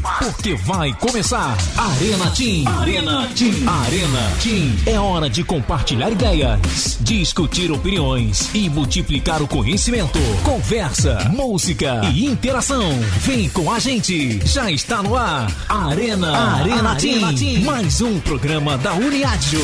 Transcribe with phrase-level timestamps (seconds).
[0.00, 2.66] Porque vai começar Arena Team.
[2.80, 3.68] Arena Team.
[3.68, 4.72] Arena Team.
[4.86, 10.18] É hora de compartilhar ideias, discutir opiniões e multiplicar o conhecimento.
[10.42, 12.90] Conversa, música e interação.
[13.20, 14.40] Vem com a gente.
[14.46, 15.50] Já está no ar.
[15.68, 17.34] Arena, Arena, Arena Team.
[17.34, 17.62] Team.
[17.62, 19.60] Mais um programa da Uniádio.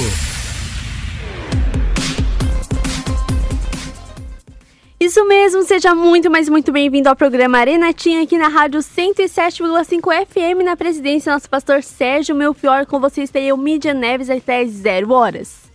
[5.07, 10.65] Isso mesmo, seja muito, mas muito bem-vindo ao programa Arenatinha aqui na rádio 107,5 FM
[10.65, 15.71] na presidência nosso pastor Sérgio Melfior com vocês tem eu, Mídia Neves até 0 horas.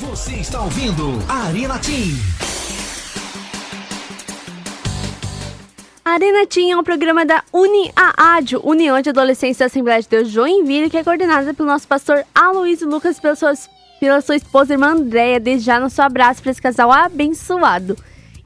[0.00, 2.16] Você está ouvindo Arena Team.
[6.02, 10.88] Arena Team é um programa da UniAAD, União de Adolescentes da Assembleia de Deus Joinville,
[10.88, 13.68] que é coordenada pelo nosso pastor Aloysio Lucas pelas suas
[14.02, 17.96] pela sua esposa irmã Andréia, desde já nosso abraço para esse casal abençoado.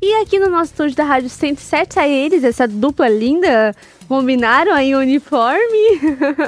[0.03, 3.75] E aqui no nosso estúdio da Rádio 107, a eles, essa dupla linda,
[4.07, 5.99] combinaram aí o uniforme.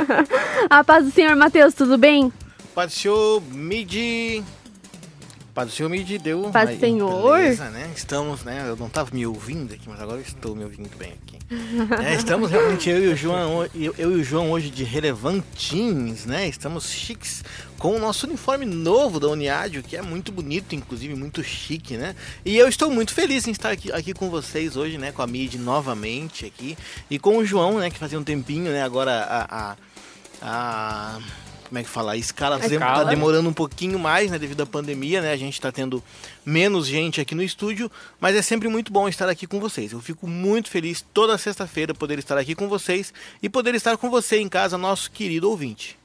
[0.68, 2.30] a paz do Senhor Matheus, tudo bem?
[2.74, 4.44] Paz do Senhor, Midi.
[5.58, 6.50] Paz do Senhor, Midi, deu.
[6.52, 7.36] Paz do Senhor.
[7.36, 7.90] Beleza, né?
[7.92, 8.64] Estamos, né?
[8.68, 11.36] Eu não estava me ouvindo aqui, mas agora estou me ouvindo bem aqui.
[12.06, 16.26] é, estamos realmente, eu e o João, eu, eu e o João hoje de relevantins,
[16.26, 16.46] né?
[16.46, 17.42] Estamos chiques
[17.76, 22.14] com o nosso uniforme novo da Uniádio, que é muito bonito, inclusive muito chique, né?
[22.44, 25.10] E eu estou muito feliz em estar aqui, aqui com vocês hoje, né?
[25.10, 26.78] Com a Mid novamente aqui.
[27.10, 27.90] E com o João, né?
[27.90, 28.84] Que fazia um tempinho, né?
[28.84, 29.76] Agora a, a,
[30.40, 31.20] a
[31.68, 32.12] como é que fala?
[32.12, 35.32] A escala, a escala tá demorando um pouquinho mais, né, devido à pandemia, né?
[35.32, 36.02] A gente tá tendo
[36.44, 39.92] menos gente aqui no estúdio, mas é sempre muito bom estar aqui com vocês.
[39.92, 44.10] Eu fico muito feliz toda sexta-feira poder estar aqui com vocês e poder estar com
[44.10, 45.98] você em casa, nosso querido ouvinte.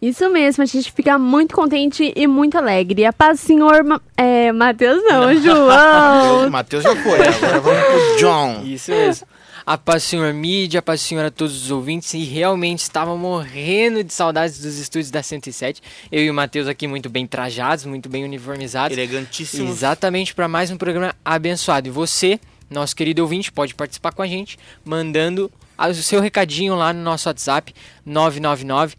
[0.00, 3.06] Isso mesmo, a gente fica muito contente e muito alegre.
[3.06, 3.82] A paz do Senhor,
[4.16, 6.50] é, Matheus não, João.
[6.50, 8.62] Matheus já foi, agora vamos pro John.
[8.64, 9.26] Isso mesmo.
[9.66, 12.82] A paz do Senhor mídia, a paz do Senhor a todos os ouvintes e realmente
[12.82, 15.82] estava morrendo de saudades dos estúdios da 107.
[16.12, 18.96] Eu e o Matheus aqui muito bem trajados, muito bem uniformizados.
[18.96, 19.68] Elegantíssimos.
[19.68, 21.88] Exatamente para mais um programa abençoado.
[21.88, 22.38] E você,
[22.70, 27.28] nosso querido ouvinte, pode participar com a gente mandando o seu recadinho lá no nosso
[27.28, 27.74] WhatsApp
[28.04, 28.94] 999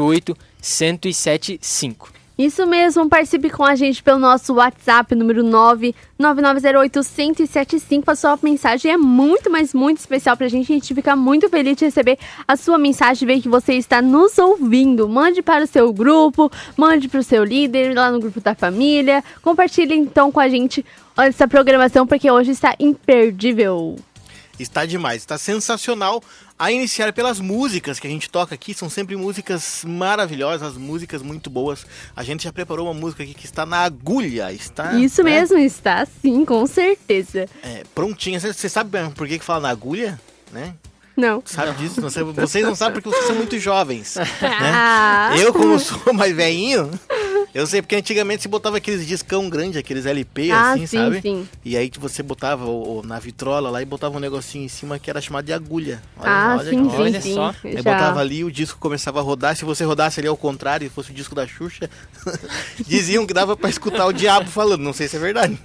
[0.00, 2.13] 08 1075.
[2.36, 5.44] Isso mesmo, participe com a gente pelo nosso WhatsApp, número
[6.20, 8.02] 99908-1075.
[8.08, 10.72] A sua mensagem é muito, mas muito especial pra gente.
[10.72, 14.36] A gente fica muito feliz de receber a sua mensagem, ver que você está nos
[14.36, 15.08] ouvindo.
[15.08, 19.22] Mande para o seu grupo, mande para o seu líder, lá no grupo da família.
[19.40, 20.84] Compartilhe então com a gente
[21.16, 23.94] essa programação, porque hoje está imperdível.
[24.58, 26.22] Está demais, está sensacional.
[26.56, 31.50] A iniciar pelas músicas que a gente toca aqui, são sempre músicas maravilhosas, músicas muito
[31.50, 31.84] boas.
[32.14, 34.94] A gente já preparou uma música aqui que está na agulha, está.
[34.94, 35.30] Isso né?
[35.30, 37.48] mesmo, está sim, com certeza.
[37.62, 38.38] É, prontinha.
[38.38, 40.20] Você sabe por que, que fala na agulha,
[40.52, 40.74] né?
[41.16, 41.42] Não.
[41.44, 42.00] Sabe disso?
[42.00, 44.16] Não sei, vocês não sabem porque vocês são muito jovens.
[44.44, 44.70] Né?
[44.72, 45.32] Ah.
[45.38, 46.90] Eu, como sou mais velhinho,
[47.54, 51.20] eu sei, porque antigamente você botava aqueles discão grande, aqueles LP, ah, assim, sim, sabe?
[51.20, 51.48] Sim.
[51.64, 54.98] E aí você botava o, o, na vitrola lá e botava um negocinho em cima
[54.98, 56.02] que era chamado de agulha.
[56.18, 57.52] Olha, ah, olha, sim, olha sim, só.
[57.52, 57.82] Sim, aí já.
[57.82, 59.56] botava ali o disco começava a rodar.
[59.56, 61.88] Se você rodasse ali ao contrário e fosse o disco da Xuxa,
[62.84, 64.82] diziam que dava para escutar o diabo falando.
[64.82, 65.56] Não sei se é verdade.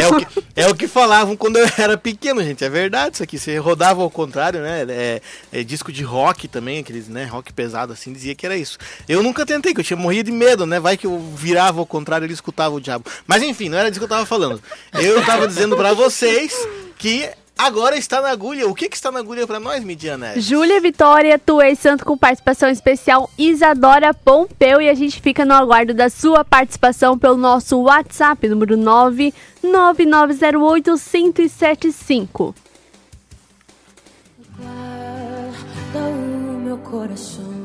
[0.00, 2.64] É o, que, é o que falavam quando eu era pequeno, gente.
[2.64, 3.38] É verdade isso aqui.
[3.38, 4.84] Você rodava ao contrário, né?
[4.92, 5.20] É,
[5.52, 7.24] é disco de rock também, aqueles, né?
[7.24, 8.78] Rock pesado assim, dizia que era isso.
[9.08, 10.80] Eu nunca tentei, que eu tinha morrido de medo, né?
[10.80, 13.04] Vai que eu virava ao contrário, ele escutava o diabo.
[13.26, 14.62] Mas enfim, não era disso que eu tava falando.
[14.92, 16.54] Eu tava dizendo para vocês
[16.98, 17.28] que
[17.58, 18.68] Agora está na agulha.
[18.68, 20.40] O que, que está na agulha para nós, Midiana?
[20.40, 25.54] Júlia Vitória, tu és santo com participação especial Isadora Pompeu e a gente fica no
[25.54, 32.54] aguardo da sua participação pelo nosso WhatsApp, número 99908 1075.
[36.88, 37.58] O meu coração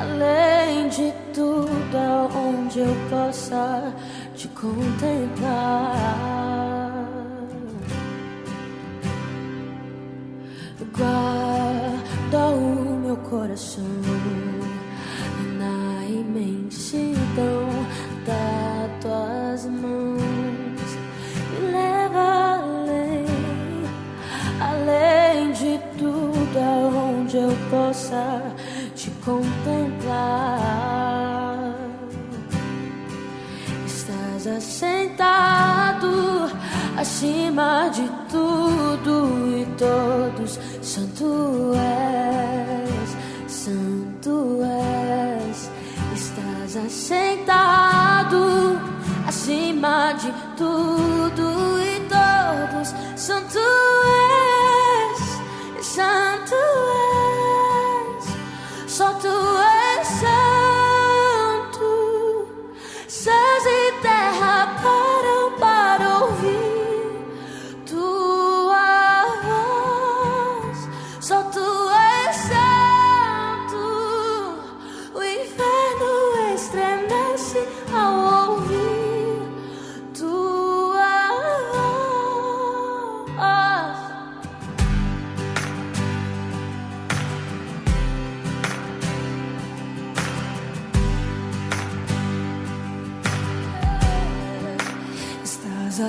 [0.00, 3.92] além de tudo aonde eu possa
[4.34, 5.96] te contemplar.
[10.96, 13.84] Guarda o meu coração
[15.58, 17.71] na imensidão
[26.58, 28.42] onde eu possa
[28.94, 30.52] te contemplar.
[33.86, 36.50] Estás assentado
[36.96, 43.16] acima de tudo e todos, Santo és,
[43.50, 45.70] Santo és.
[46.14, 48.78] Estás assentado
[49.26, 53.58] acima de tudo e todos, Santo
[55.08, 55.20] és,
[55.84, 56.31] Santo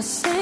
[0.04, 0.33] So.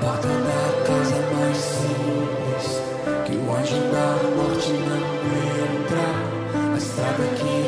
[0.00, 2.80] Porta da casa mais simples,
[3.26, 5.02] que o anjo da morte não
[5.76, 6.06] entra.
[6.72, 7.59] A estrada que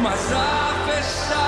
[0.00, 1.45] mas a fechar.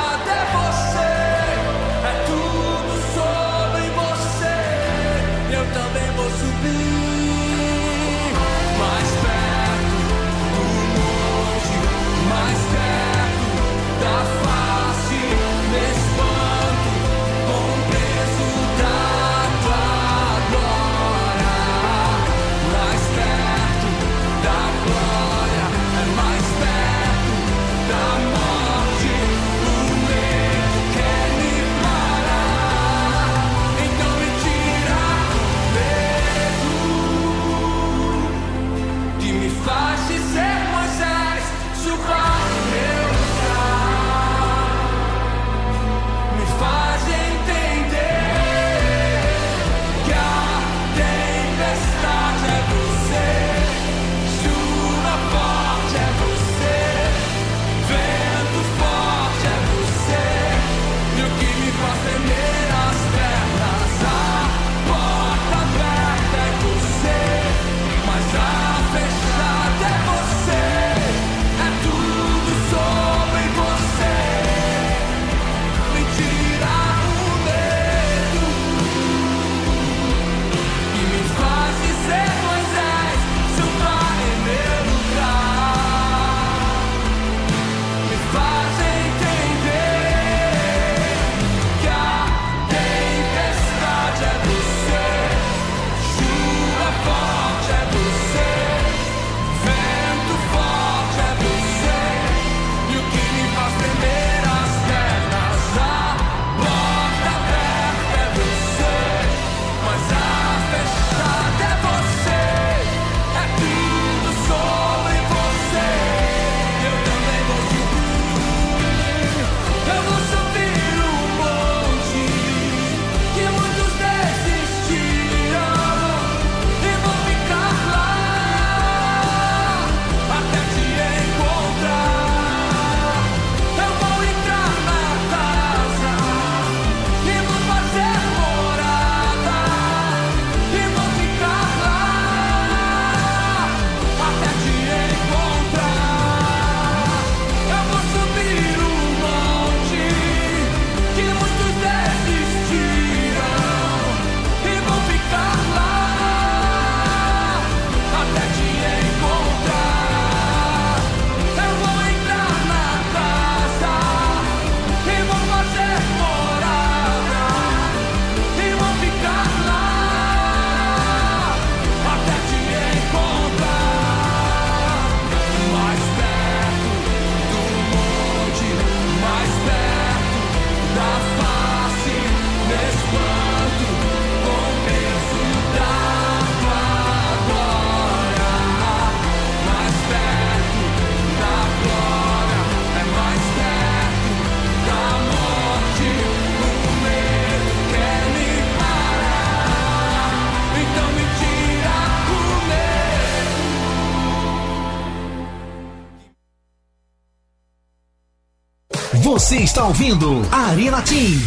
[209.48, 211.40] Você está ouvindo Arena Team.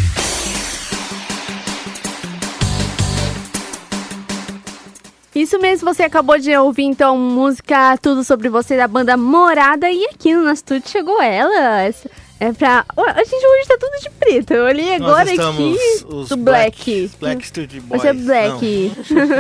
[5.36, 10.04] Isso mesmo, você acabou de ouvir então música Tudo Sobre Você da banda Morada e
[10.06, 11.94] aqui no nosso estúdio chegou ela.
[12.40, 12.84] É pra.
[12.98, 14.52] A gente hoje tá tudo de preto.
[14.52, 17.12] Eu olhei Nós agora estamos aqui os do Black.
[17.20, 18.02] Black Street Boys.
[18.02, 18.92] Você é Black.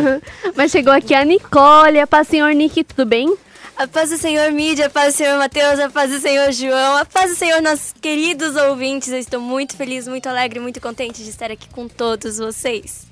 [0.56, 3.36] Mas chegou aqui a Nicole, a paz, senhor Nick, tudo bem?
[3.82, 6.98] A paz do Senhor Mídia, a paz do Senhor Mateus, a paz do Senhor João,
[6.98, 9.10] a paz do Senhor nossos queridos ouvintes.
[9.10, 13.08] Eu estou muito feliz, muito alegre, muito contente de estar aqui com todos vocês.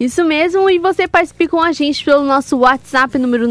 [0.00, 3.46] Isso mesmo, e você participe com a gente pelo nosso WhatsApp número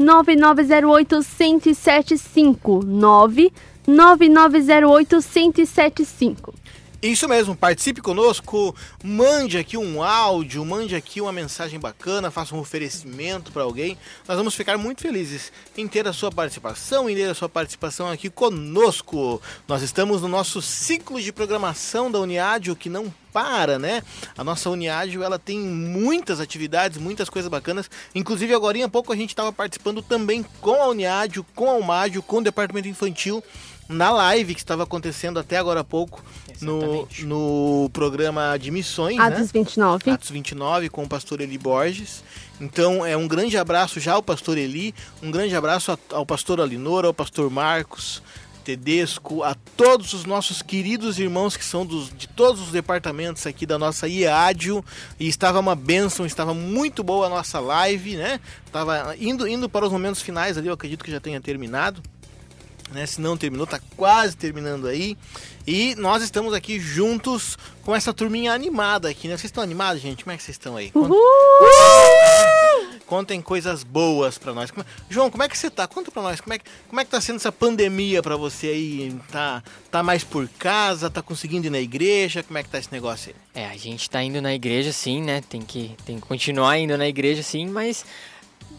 [0.00, 2.80] 99908-1075.
[3.86, 6.54] 99908-1075.
[7.02, 12.60] Isso mesmo, participe conosco, mande aqui um áudio, mande aqui uma mensagem bacana, faça um
[12.60, 13.98] oferecimento para alguém.
[14.28, 18.08] Nós vamos ficar muito felizes em ter a sua participação, em ter a sua participação
[18.08, 19.42] aqui conosco.
[19.66, 24.02] Nós estamos no nosso ciclo de programação da Uniádio que não para, né?
[24.38, 27.90] A nossa Uniádio, ela tem muitas atividades, muitas coisas bacanas.
[28.14, 32.22] Inclusive, agora há pouco a gente estava participando também com a Uniádio, com a Umádio,
[32.22, 33.42] com o Departamento Infantil
[33.92, 36.24] na live que estava acontecendo até agora há pouco
[36.60, 37.24] no, Exatamente.
[37.24, 39.48] no programa de missões, Atos né?
[39.52, 40.10] 29.
[40.10, 42.22] Atos 29 com o pastor Eli Borges.
[42.60, 47.04] Então, é um grande abraço já ao pastor Eli, um grande abraço ao pastor Alinor,
[47.04, 48.22] ao pastor Marcos
[48.62, 53.66] Tedesco, a todos os nossos queridos irmãos que são dos, de todos os departamentos aqui
[53.66, 54.84] da nossa IADIO.
[55.18, 58.38] E estava uma bênção, estava muito boa a nossa live, né?
[58.70, 62.00] Tava indo, indo para os momentos finais ali, eu acredito que já tenha terminado
[62.92, 63.06] né?
[63.06, 65.16] Se não terminou, tá quase terminando aí.
[65.66, 69.36] E nós estamos aqui juntos com essa turminha animada aqui, né?
[69.36, 70.24] Vocês estão animados, gente?
[70.24, 70.90] Como é que vocês estão aí?
[70.90, 71.16] Contem,
[73.06, 74.70] contem coisas boas pra nós.
[74.70, 75.86] Como- João, como é que você tá?
[75.86, 78.68] Conta pra nós, como é que, como é que tá sendo essa pandemia pra você
[78.68, 79.16] aí?
[79.30, 81.10] Tá, tá mais por casa?
[81.10, 82.42] Tá conseguindo ir na igreja?
[82.42, 83.62] Como é que tá esse negócio aí?
[83.62, 85.42] É, a gente tá indo na igreja sim, né?
[85.48, 88.04] Tem que, tem que continuar indo na igreja sim, mas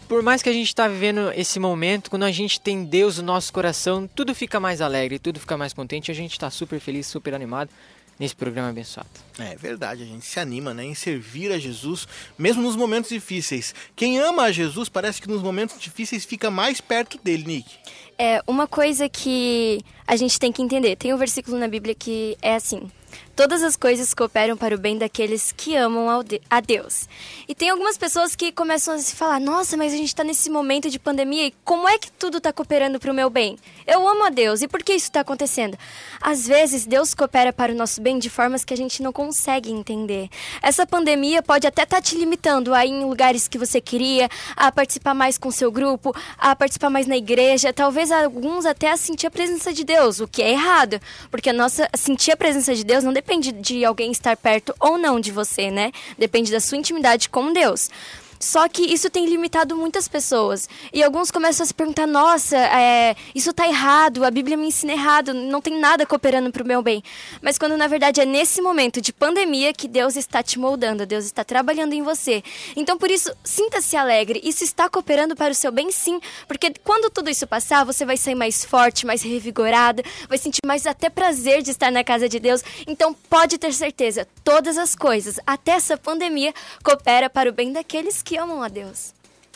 [0.08, 3.24] por mais que a gente tá vivendo esse momento, quando a gente tem Deus no
[3.24, 7.06] nosso coração, tudo fica mais alegre, tudo fica mais contente, a gente tá super feliz,
[7.06, 7.70] super animado
[8.18, 9.08] nesse programa abençoado.
[9.38, 12.06] É verdade, a gente se anima né, em servir a Jesus,
[12.38, 13.74] mesmo nos momentos difíceis.
[13.96, 17.70] Quem ama a Jesus parece que nos momentos difíceis fica mais perto dele, Nick.
[18.16, 20.94] É uma coisa que a gente tem que entender.
[20.96, 22.88] Tem um versículo na Bíblia que é assim:
[23.36, 26.06] Todas as coisas cooperam para o bem daqueles que amam
[26.48, 27.08] a Deus.
[27.48, 30.48] E tem algumas pessoas que começam a se falar: Nossa, mas a gente está nesse
[30.48, 33.58] momento de pandemia e como é que tudo está cooperando para o meu bem?
[33.84, 35.76] Eu amo a Deus e por que isso está acontecendo?
[36.20, 39.72] Às vezes, Deus coopera para o nosso bem de formas que a gente não consegue
[39.72, 40.28] entender.
[40.62, 44.70] Essa pandemia pode até estar te limitando a ir em lugares que você queria, a
[44.70, 49.26] participar mais com seu grupo, a participar mais na igreja, talvez alguns até a sentir
[49.26, 51.00] a presença de Deus, o que é errado,
[51.32, 54.96] porque a nossa sentir a presença de Deus não depende de alguém estar perto ou
[54.96, 55.90] não de você, né?
[56.16, 57.90] Depende da sua intimidade com Deus.
[58.38, 60.68] Só que isso tem limitado muitas pessoas.
[60.92, 64.92] E alguns começam a se perguntar: nossa, é, isso tá errado, a Bíblia me ensina
[64.92, 67.02] errado, não tem nada cooperando pro meu bem.
[67.40, 71.24] Mas quando na verdade é nesse momento de pandemia que Deus está te moldando, Deus
[71.24, 72.42] está trabalhando em você.
[72.76, 77.10] Então por isso, sinta-se alegre, isso está cooperando para o seu bem sim, porque quando
[77.10, 81.62] tudo isso passar, você vai sair mais forte, mais revigorada, vai sentir mais até prazer
[81.62, 82.62] de estar na casa de Deus.
[82.86, 88.22] Então pode ter certeza, todas as coisas, até essa pandemia, coopera para o bem daqueles
[88.24, 89.12] que amam a Deus.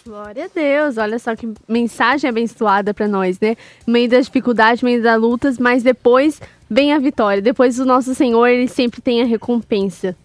[0.07, 3.57] Glória a Deus, olha só que mensagem abençoada pra nós, né?
[3.87, 7.43] No meio das dificuldades, no meio das lutas, mas depois vem a vitória.
[7.43, 10.17] Depois o nosso Senhor, ele sempre tem a recompensa.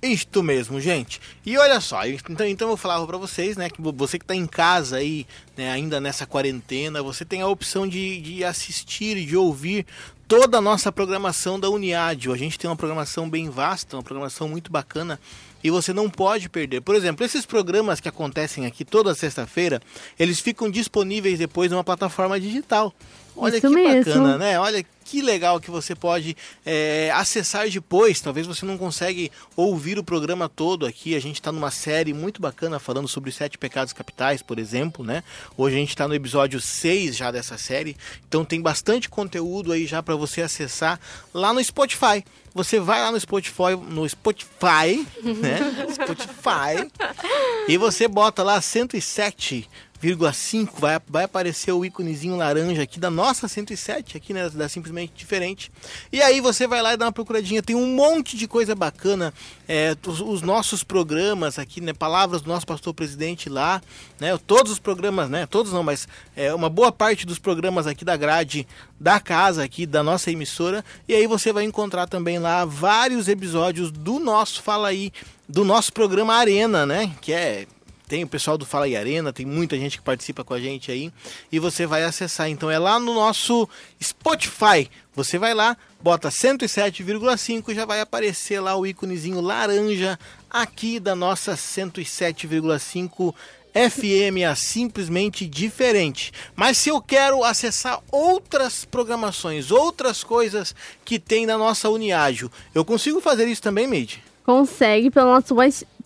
[0.00, 1.20] Isto mesmo, gente.
[1.44, 4.46] E olha só, então, então eu falava pra vocês, né, que você que tá em
[4.46, 5.26] casa aí,
[5.56, 9.84] né, ainda nessa quarentena, você tem a opção de, de assistir e de ouvir
[10.28, 12.32] toda a nossa programação da Uniádio.
[12.32, 15.18] A gente tem uma programação bem vasta, uma programação muito bacana
[15.62, 16.80] e você não pode perder.
[16.80, 19.80] Por exemplo, esses programas que acontecem aqui toda sexta-feira,
[20.18, 22.94] eles ficam disponíveis depois numa plataforma digital.
[23.40, 24.04] Olha Isso que mesmo.
[24.04, 24.58] bacana, né?
[24.58, 28.20] Olha que legal que você pode é, acessar depois.
[28.20, 31.14] Talvez você não consegue ouvir o programa todo aqui.
[31.14, 35.04] A gente está numa série muito bacana falando sobre os sete pecados capitais, por exemplo,
[35.04, 35.22] né?
[35.56, 37.96] Hoje a gente está no episódio 6 já dessa série.
[38.28, 40.98] Então tem bastante conteúdo aí já para você acessar
[41.32, 42.24] lá no Spotify.
[42.58, 45.58] Você vai lá no Spotify, no Spotify, né?
[45.94, 46.90] Spotify.
[47.68, 49.68] E você bota lá 107
[50.02, 55.12] 107,5 vai, vai aparecer o íconezinho laranja aqui da nossa 107, aqui né, da Simplesmente
[55.14, 55.72] Diferente.
[56.12, 59.34] E aí você vai lá e dá uma procuradinha, tem um monte de coisa bacana,
[59.68, 63.82] é, os, os nossos programas aqui, né, palavras do nosso pastor presidente lá,
[64.20, 66.06] né, todos os programas, né, todos não, mas
[66.36, 68.66] é, uma boa parte dos programas aqui da grade
[69.00, 73.90] da casa aqui, da nossa emissora, e aí você vai encontrar também lá vários episódios
[73.90, 75.12] do nosso Fala Aí,
[75.48, 77.66] do nosso programa Arena, né, que é
[78.08, 80.90] tem o pessoal do Fala aí Arena, tem muita gente que participa com a gente
[80.90, 81.12] aí.
[81.52, 82.48] E você vai acessar.
[82.48, 83.68] Então é lá no nosso
[84.02, 84.90] Spotify.
[85.14, 90.18] Você vai lá, bota 107,5 e já vai aparecer lá o íconezinho laranja
[90.50, 93.34] aqui da nossa 107,5
[93.74, 96.32] FM, a simplesmente diferente.
[96.56, 102.84] Mas se eu quero acessar outras programações, outras coisas que tem na nossa Uniágio, eu
[102.84, 104.22] consigo fazer isso também, Made?
[104.44, 105.54] Consegue pelo nosso,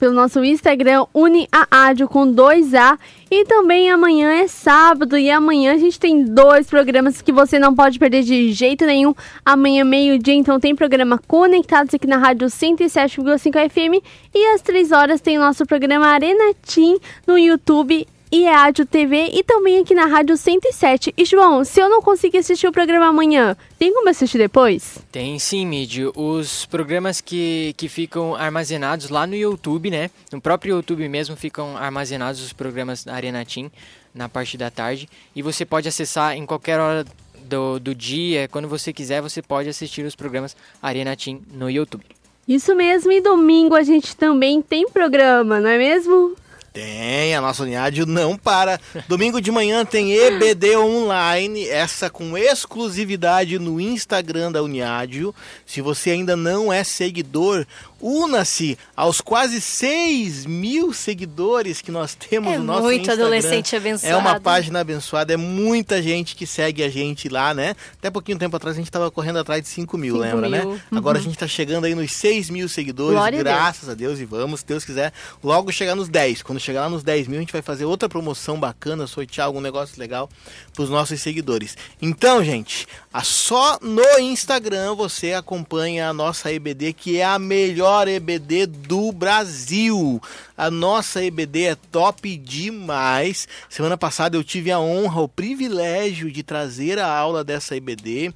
[0.03, 2.99] pelo nosso Instagram UniAádio com 2A.
[3.31, 7.73] E também amanhã é sábado e amanhã a gente tem dois programas que você não
[7.73, 9.15] pode perder de jeito nenhum.
[9.47, 14.05] Amanhã, meio-dia, então tem programa Conectados aqui na Rádio 107,5 FM.
[14.35, 19.31] E às 3 horas tem nosso programa Arena Team no YouTube e é Rádio TV
[19.35, 21.12] e também aqui na Rádio 107.
[21.18, 24.99] E João, se eu não conseguir assistir o programa amanhã, tem como assistir depois?
[25.12, 26.11] Tem sim, Mídio.
[26.16, 30.11] Os programas que, que ficam armazenados lá no YouTube, né?
[30.33, 33.71] No próprio YouTube mesmo ficam armazenados os programas da Arena Team
[34.14, 35.11] na parte da tarde.
[35.37, 37.05] E você pode acessar em qualquer hora
[37.45, 42.05] do, do dia, quando você quiser, você pode assistir os programas Arena Team no YouTube.
[42.49, 46.35] Isso mesmo, e domingo a gente também tem programa, não é mesmo?
[46.72, 48.80] Tem, a nossa Uniádio não para.
[49.06, 55.35] Domingo de manhã tem EBD Online, essa com exclusividade no Instagram da Uniádio.
[55.66, 57.66] Se você ainda não é seguidor,
[58.03, 63.23] una-se aos quase 6 mil seguidores que nós temos É no nosso muito Instagram.
[63.25, 64.12] adolescente abençoado.
[64.12, 67.77] É uma página abençoada, é muita gente que segue a gente lá, né?
[67.99, 70.73] Até pouquinho tempo atrás a gente estava correndo atrás de 5 mil, 5 lembra, mil.
[70.75, 70.81] né?
[70.91, 73.55] Agora a gente está chegando aí nos 6 mil seguidores, Glória a Deus.
[73.57, 75.12] graças a Deus, e vamos, se Deus quiser,
[75.43, 76.43] logo chegar nos 10.
[76.43, 79.61] Quando chegar lá nos 10 mil, a gente vai fazer outra promoção bacana, sortear algum
[79.61, 80.29] negócio legal
[80.75, 81.77] para os nossos seguidores.
[82.01, 82.87] Então, gente,
[83.23, 90.20] só no Instagram você acompanha a nossa EBD, que é a melhor EBD do Brasil.
[90.57, 93.46] A nossa EBD é top demais.
[93.68, 98.33] Semana passada eu tive a honra, o privilégio de trazer a aula dessa EBD.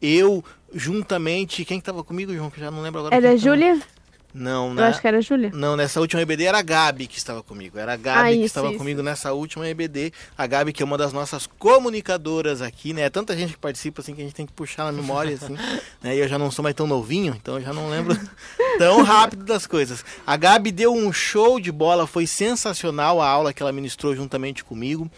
[0.00, 1.64] Eu, juntamente.
[1.64, 2.50] Quem estava comigo, João?
[2.50, 3.14] Que já não lembro agora.
[3.14, 3.99] Era quem a tava.
[4.32, 4.86] Não, Eu né?
[4.86, 5.50] acho que era a Júlia.
[5.52, 7.78] Não, nessa última EBD era a Gabi que estava comigo.
[7.78, 8.78] Era a Gabi Ah, que isso, estava isso.
[8.78, 10.12] comigo nessa última EBD.
[10.38, 13.02] A Gabi, que é uma das nossas comunicadoras aqui, né?
[13.02, 15.56] É tanta gente que participa assim que a gente tem que puxar na memória, assim.
[16.02, 16.14] né?
[16.14, 18.16] E eu já não sou mais tão novinho, então eu já não lembro
[18.78, 20.04] tão rápido das coisas.
[20.26, 24.62] A Gabi deu um show de bola, foi sensacional a aula que ela ministrou juntamente
[24.62, 25.10] comigo.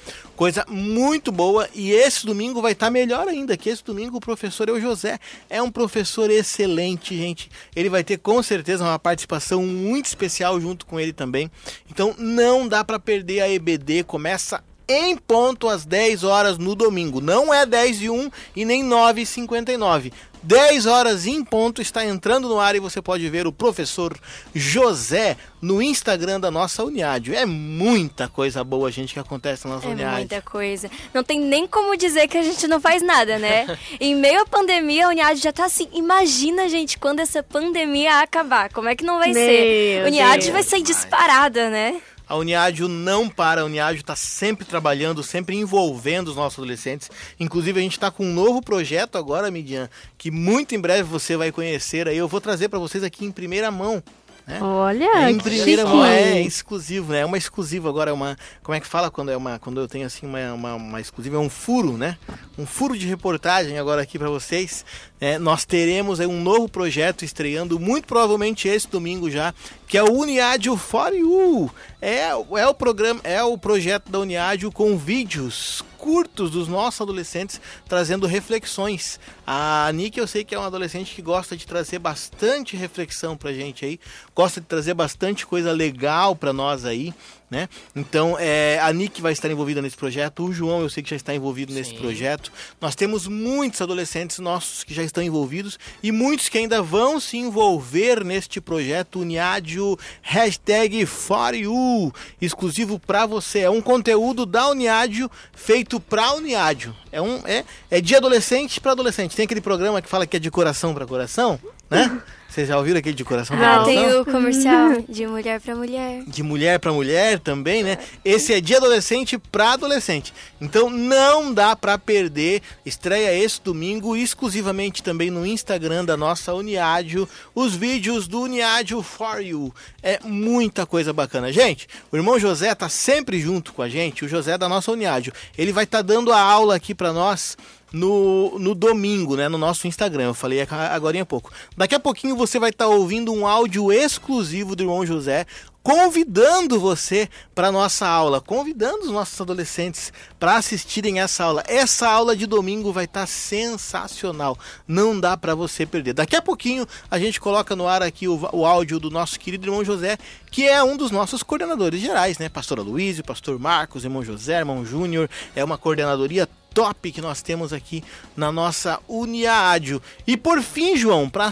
[0.43, 1.69] Coisa muito boa.
[1.73, 5.21] E esse domingo vai estar melhor ainda, que esse domingo o professor é o José.
[5.49, 7.49] É um professor excelente, gente.
[7.77, 11.49] Ele vai ter com certeza uma participação muito especial junto com ele também.
[11.89, 14.03] Então não dá para perder a EBD.
[14.03, 17.21] Começa em ponto às 10 horas no domingo.
[17.21, 20.13] Não é 10 e 1 e nem 9 e 59.
[20.43, 24.19] 10 horas em ponto está entrando no ar e você pode ver o professor
[24.55, 27.35] José no Instagram da nossa Uniádio.
[27.35, 30.17] É muita coisa boa, gente, que acontece na nossa É Uniádio.
[30.19, 30.91] muita coisa.
[31.15, 33.79] Não tem nem como dizer que a gente não faz nada, né?
[34.01, 35.89] em meio à pandemia, a Uniad já tá assim.
[35.93, 38.73] Imagina, gente, quando essa pandemia acabar.
[38.73, 40.01] Como é que não vai Meu ser?
[40.01, 40.49] A Deus.
[40.49, 42.01] vai sair disparada, né?
[42.33, 47.11] A Uniádio não para, a Uniádio está sempre trabalhando, sempre envolvendo os nossos adolescentes.
[47.39, 51.37] Inclusive, a gente está com um novo projeto agora, Midian, que muito em breve você
[51.37, 52.17] vai conhecer aí.
[52.17, 54.03] Eu vou trazer para vocês aqui em primeira mão.
[54.47, 54.63] né?
[54.63, 57.21] Olha, É em primeira mão, é, é exclusivo, né?
[57.21, 58.35] É uma exclusiva agora, é uma.
[58.63, 59.59] Como é que fala quando é uma.
[59.59, 61.37] Quando eu tenho assim uma, uma, uma exclusiva?
[61.37, 62.17] É um furo, né?
[62.57, 64.87] Um furo de reportagem agora aqui para vocês.
[65.21, 69.55] É, nós teremos aí um novo projeto estreando, muito provavelmente esse domingo já,
[69.93, 71.71] que é o Uniádio For You.
[72.01, 77.61] É, é o programa, é o projeto da Uniádio com vídeos curtos dos nossos adolescentes
[77.87, 79.21] trazendo reflexões.
[79.47, 83.53] A Nick eu sei que é uma adolescente que gosta de trazer bastante reflexão pra
[83.53, 84.01] gente aí,
[84.35, 87.13] gosta de trazer bastante coisa legal pra nós aí,
[87.53, 87.69] né?
[87.95, 91.17] Então, é, a Nick vai estar envolvida nesse projeto, o João eu sei que já
[91.17, 91.99] está envolvido nesse Sim.
[91.99, 92.51] projeto.
[92.81, 97.37] Nós temos muitos adolescentes nossos que já estão envolvidos e muitos que ainda vão se
[97.37, 102.11] envolver neste projeto Uniádio hashtag for you,
[102.41, 103.61] exclusivo para você.
[103.61, 106.97] É um conteúdo da Uniádio feito para Uniádio.
[107.13, 109.37] É um é, é de adolescente para adolescente.
[109.37, 111.61] Tem aquele programa que fala que é de coração para coração,
[111.93, 112.23] né?
[112.53, 113.57] Vocês já ouviram aquele de coração.
[113.57, 114.21] Ah, pra tem coração?
[114.21, 116.23] o comercial de mulher pra mulher.
[116.27, 117.97] de mulher para mulher também, né?
[118.23, 120.35] Esse é de adolescente para adolescente.
[120.61, 122.61] Então não dá para perder.
[122.85, 129.41] Estreia esse domingo exclusivamente também no Instagram da nossa Uniádio, os vídeos do Uniádio for
[129.41, 129.75] You.
[130.03, 131.51] É muita coisa bacana.
[131.51, 135.33] Gente, o irmão José tá sempre junto com a gente, o José da nossa Uniádio.
[135.57, 137.57] Ele vai estar dando a aula aqui para nós
[137.93, 140.25] no, no domingo, né, no nosso Instagram.
[140.25, 141.53] Eu falei agora há pouco.
[141.77, 145.47] Daqui a pouquinho você vai estar ouvindo um áudio exclusivo do irmão José
[145.83, 151.63] convidando você para nossa aula, convidando os nossos adolescentes para assistirem essa aula.
[151.67, 156.15] Essa aula de domingo vai estar sensacional, não dá para você perder.
[156.15, 159.67] Daqui a pouquinho a gente coloca no ar aqui o, o áudio do nosso querido
[159.67, 160.17] irmão José,
[160.51, 162.49] que é um dos nossos coordenadores gerais, né?
[162.49, 167.73] Pastor Aloysio, Pastor Marcos, irmão José, irmão Júnior, é uma coordenadoria top que nós temos
[167.73, 168.03] aqui
[168.37, 170.03] na nossa Uniádio.
[170.27, 171.51] E por fim, João, para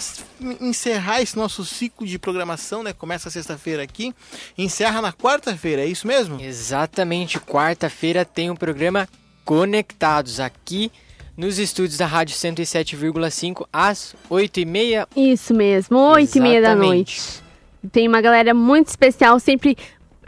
[0.61, 2.93] encerrar esse nosso ciclo de programação, né?
[2.93, 4.15] Começa sexta-feira aqui,
[4.57, 6.41] encerra na quarta-feira, é isso mesmo?
[6.41, 9.09] Exatamente, quarta-feira tem o programa
[9.45, 10.93] Conectados aqui
[11.37, 15.09] nos estúdios da Rádio 107,5 às 8h30.
[15.17, 17.21] Isso mesmo, oito e meia da Exatamente.
[17.21, 17.43] noite.
[17.91, 19.77] Tem uma galera muito especial, sempre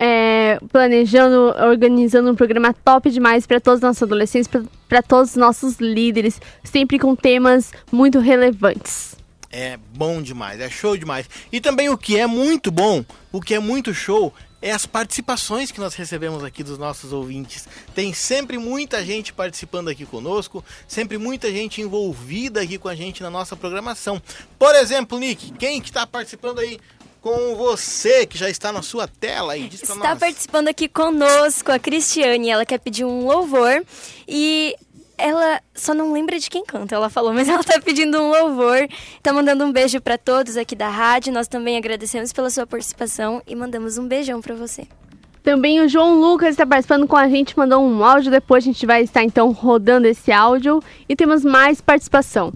[0.05, 4.51] é, planejando, organizando um programa top demais para todos os nossos adolescentes,
[4.89, 9.15] para todos os nossos líderes, sempre com temas muito relevantes.
[9.49, 11.31] É bom demais, é show demais.
[11.53, 15.71] E também o que é muito bom, o que é muito show, é as participações
[15.71, 17.69] que nós recebemos aqui dos nossos ouvintes.
[17.95, 23.23] Tem sempre muita gente participando aqui conosco, sempre muita gente envolvida aqui com a gente
[23.23, 24.21] na nossa programação.
[24.59, 26.81] Por exemplo, Nick, quem que está participando aí
[27.23, 29.69] com você, que já está na sua tela aí?
[29.69, 30.19] Diz pra Está nós.
[30.19, 32.51] participando aqui conosco a Cristiane.
[32.51, 33.85] Ela quer pedir um louvor
[34.27, 34.75] e
[35.17, 38.89] ela só não lembra de quem canta, ela falou, mas ela tá pedindo um louvor.
[39.23, 41.33] Tá mandando um beijo para todos aqui da rádio.
[41.33, 44.87] Nós também agradecemos pela sua participação e mandamos um beijão para você.
[45.45, 48.85] Também o João Lucas está participando com a gente, mandou um áudio, depois a gente
[48.87, 52.53] vai estar então rodando esse áudio e temos mais participação.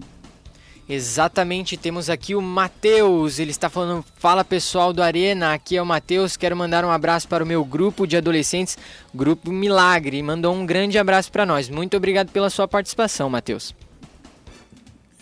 [0.89, 3.39] Exatamente, temos aqui o Matheus.
[3.39, 6.37] Ele está falando: Fala pessoal do Arena, aqui é o Matheus.
[6.37, 8.77] Quero mandar um abraço para o meu grupo de adolescentes,
[9.13, 10.23] Grupo Milagre.
[10.23, 11.69] Mandou um grande abraço para nós.
[11.69, 13.75] Muito obrigado pela sua participação, Matheus.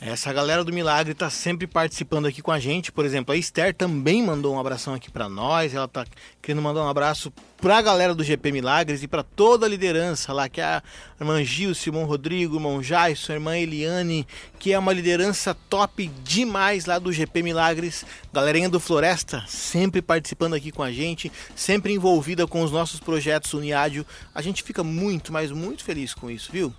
[0.08, 2.92] Essa galera do Milagre está sempre participando aqui com a gente.
[2.92, 5.74] Por exemplo, a Esther também mandou um abração aqui para nós.
[5.74, 6.06] Ela tá
[6.44, 10.32] querendo mandar um abraço para a galera do GP Milagres e para toda a liderança
[10.32, 10.84] lá, que é a
[11.20, 14.28] irmã Gil, irmão Rodrigo, irmão Jaison, irmã Eliane,
[14.60, 18.06] que é uma liderança top demais lá do GP Milagres.
[18.32, 23.56] Galerinha do Floresta sempre participando aqui com a gente, sempre envolvida com os nossos projetos
[23.56, 24.06] Uniádio.
[24.36, 26.72] A gente fica muito, mas muito feliz com isso, viu?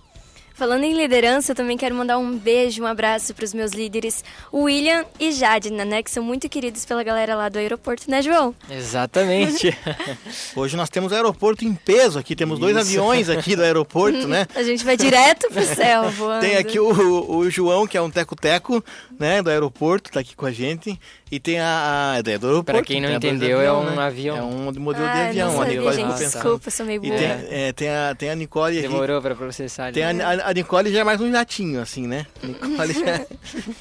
[0.57, 4.23] Falando em liderança, eu também quero mandar um beijo, um abraço para os meus líderes,
[4.51, 6.01] o William e Jadna, né?
[6.01, 8.55] Que são muito queridos pela galera lá do aeroporto, né, João?
[8.67, 9.77] Exatamente.
[10.57, 12.87] Hoje nós temos aeroporto em peso aqui, temos dois Isso.
[12.87, 14.47] aviões aqui do aeroporto, né?
[14.55, 16.41] A gente vai direto pro céu voando.
[16.47, 18.83] Tem aqui o, o João, que é um teco-teco,
[19.19, 20.99] né, do aeroporto, tá aqui com a gente.
[21.29, 22.13] E tem a.
[22.13, 22.63] a é do aeroporto.
[22.63, 24.01] Pra quem não tem a dois entendeu, é um né?
[24.01, 24.37] avião.
[24.37, 25.47] É um modelo de Ah, avião.
[25.51, 27.19] não a sabia, Nicole gente, desculpa, sou meio E burra.
[27.19, 28.87] tem, é, tem, a, tem a Nicole aqui.
[28.87, 29.91] Demorou para processar.
[29.91, 30.23] Tem né?
[30.23, 32.25] a, a, a Nicole já é mais um jatinho, assim, né?
[32.41, 33.25] A Nicole já,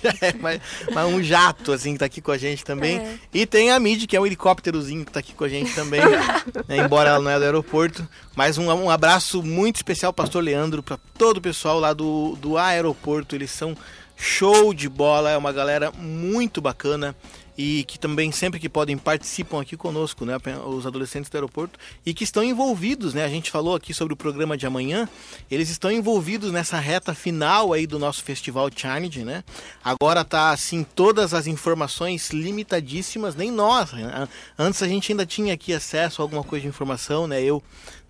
[0.02, 0.60] já é mais,
[0.92, 2.98] mais um jato, assim, que tá aqui com a gente também.
[2.98, 3.14] É.
[3.32, 6.00] E tem a Mid, que é um helicópterozinho que tá aqui com a gente também.
[6.00, 6.78] né?
[6.84, 8.08] Embora ela não é do aeroporto.
[8.34, 12.58] Mas um, um abraço muito especial, Pastor Leandro, para todo o pessoal lá do, do
[12.58, 13.36] aeroporto.
[13.36, 13.76] Eles são
[14.16, 17.14] show de bola, é uma galera muito bacana
[17.58, 22.12] e que também sempre que podem participam aqui conosco, né, os adolescentes do aeroporto e
[22.12, 23.24] que estão envolvidos, né?
[23.24, 25.08] A gente falou aqui sobre o programa de amanhã,
[25.50, 29.42] eles estão envolvidos nessa reta final aí do nosso festival Challenge, né?
[29.82, 34.28] Agora tá assim todas as informações limitadíssimas, nem nós, né?
[34.58, 37.42] antes a gente ainda tinha aqui acesso a alguma coisa de informação, né?
[37.42, 37.62] Eu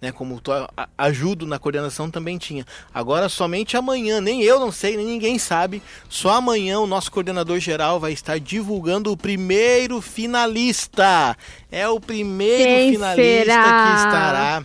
[0.07, 2.65] né, como tô, a- ajudo na coordenação também tinha.
[2.95, 5.83] Agora somente amanhã, nem eu não sei, nem ninguém sabe.
[6.09, 11.37] Só amanhã o nosso coordenador geral vai estar divulgando o primeiro finalista.
[11.71, 13.83] É o primeiro Quem finalista será?
[13.83, 14.65] que estará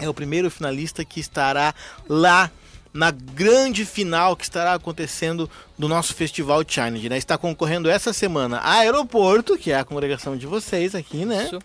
[0.00, 1.74] é o primeiro finalista que estará
[2.08, 2.50] lá
[2.92, 5.48] na grande final que estará acontecendo
[5.78, 7.16] do nosso Festival Challenge, né?
[7.16, 11.44] Está concorrendo essa semana a Aeroporto, que é a congregação de vocês aqui, né?
[11.44, 11.58] Isso.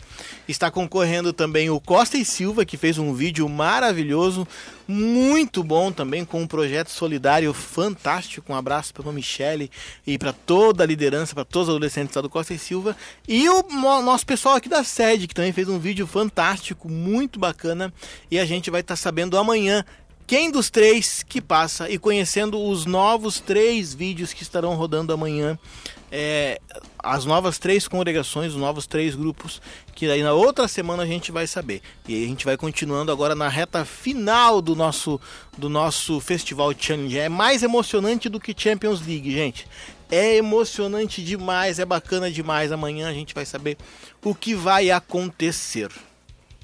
[0.48, 4.48] Está concorrendo também o Costa e Silva, que fez um vídeo maravilhoso,
[4.88, 8.54] muito bom também, com um projeto solidário fantástico.
[8.54, 9.72] Um abraço para a Michele
[10.06, 12.96] e para toda a liderança, para todos os adolescentes lá do Costa e Silva.
[13.28, 13.64] E o
[14.02, 17.92] nosso pessoal aqui da sede, que também fez um vídeo fantástico, muito bacana.
[18.30, 19.84] E a gente vai estar sabendo amanhã
[20.26, 25.58] quem dos três que passa e conhecendo os novos três vídeos que estarão rodando amanhã,
[26.12, 26.62] é,
[27.00, 29.62] as novas três congregações, os novos três grupos,
[29.96, 31.82] que aí na outra semana a gente vai saber.
[32.08, 35.20] E aí a gente vai continuando agora na reta final do nosso,
[35.58, 37.18] do nosso Festival Challenge.
[37.18, 39.68] É mais emocionante do que Champions League, gente.
[40.12, 42.72] É emocionante demais, é bacana demais.
[42.72, 43.78] Amanhã a gente vai saber
[44.24, 45.90] o que vai acontecer.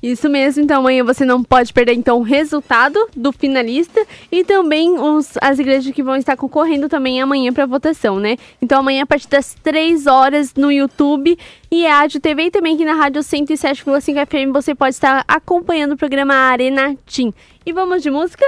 [0.02, 4.98] Isso mesmo, então amanhã você não pode perder então o resultado do finalista e também
[4.98, 8.38] os, as igrejas que vão estar concorrendo também amanhã para votação, né?
[8.62, 11.38] Então amanhã a partir das 3 horas no YouTube
[11.70, 15.98] e Rádio TV e também aqui na Rádio 107,5 FM você pode estar acompanhando o
[15.98, 17.34] programa Arena Team.
[17.66, 18.46] E vamos de música?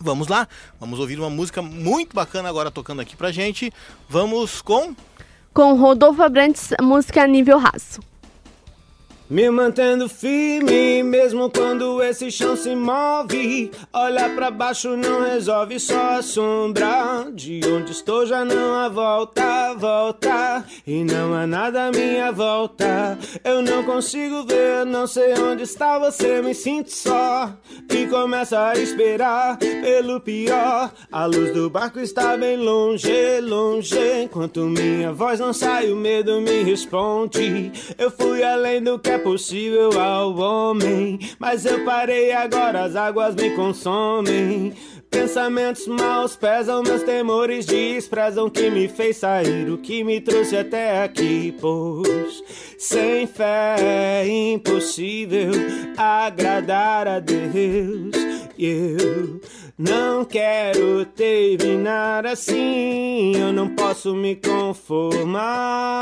[0.00, 0.48] Vamos lá,
[0.80, 3.70] vamos ouvir uma música muito bacana agora tocando aqui pra gente.
[4.08, 4.96] Vamos com
[5.52, 8.00] Com Rodolfo Abrantes, música nível raço.
[9.32, 13.70] Me mantendo firme, mesmo quando esse chão se move.
[13.90, 17.30] Olhar pra baixo não resolve, só a sombra.
[17.32, 20.66] De onde estou já não há volta, volta.
[20.86, 23.18] E não há nada à minha volta.
[23.42, 26.42] Eu não consigo ver, não sei onde está você.
[26.42, 27.56] Me sinto só
[27.90, 30.92] e começo a esperar pelo pior.
[31.10, 33.96] A luz do barco está bem longe, longe.
[34.24, 37.72] Enquanto minha voz não sai, o medo me responde.
[37.96, 41.18] Eu fui além do que é possível ao homem.
[41.38, 44.74] Mas eu parei agora, as águas me consomem.
[45.12, 51.04] Pensamentos maus pesam, meus temores desprezam que me fez sair, o que me trouxe até
[51.04, 52.42] aqui, pois
[52.78, 55.52] sem fé é impossível
[55.98, 58.16] agradar a Deus.
[58.56, 59.38] E eu
[59.78, 66.00] não quero terminar assim, eu não posso me conformar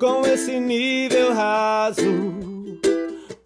[0.00, 2.00] com esse nível raso.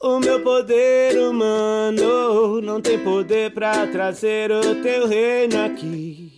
[0.01, 6.33] O meu poder humano não tem poder pra trazer o teu reino aqui.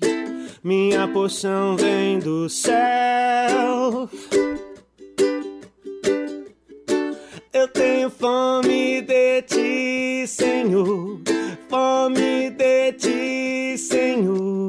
[0.64, 4.08] Minha porção vem do céu.
[7.52, 11.20] Eu tenho fome de ti, Senhor.
[11.68, 14.65] Fome de ti, Senhor.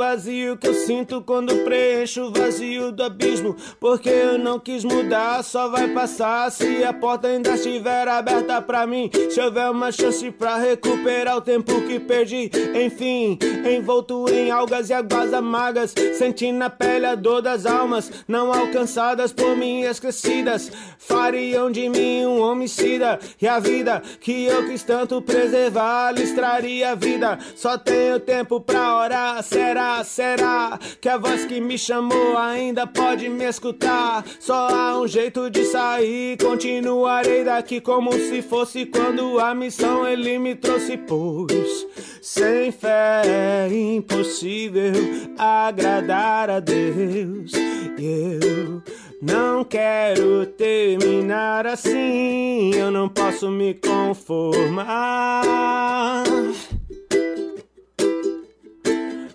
[0.00, 3.54] Vazio que eu sinto quando preencho o vazio do abismo.
[3.78, 8.86] Porque eu não quis mudar, só vai passar se a porta ainda estiver aberta pra
[8.86, 9.10] mim.
[9.28, 12.50] Se houver uma chance pra recuperar o tempo que perdi.
[12.82, 13.38] Enfim,
[13.70, 15.94] envolto em algas e águas amargas.
[16.14, 20.72] Sentindo na pele a dor das almas, não alcançadas por mim esquecidas.
[20.98, 23.18] Fariam de mim um homicida.
[23.38, 27.38] E a vida que eu quis tanto preservar, lhes traria vida.
[27.54, 29.42] Só tenho tempo pra orar.
[29.42, 34.24] Será, será que a voz que me chamou ainda pode me escutar?
[34.38, 36.36] Só há um jeito de sair.
[36.38, 40.96] Continuarei daqui como se fosse quando a missão ele me trouxe.
[40.96, 41.86] Pois
[42.22, 44.92] sem fé é impossível
[45.38, 47.52] agradar a Deus.
[47.98, 48.82] E eu
[49.20, 52.74] não quero terminar assim.
[52.74, 55.02] Eu não posso me conformar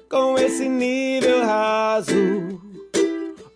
[0.09, 2.61] com esse nível raso.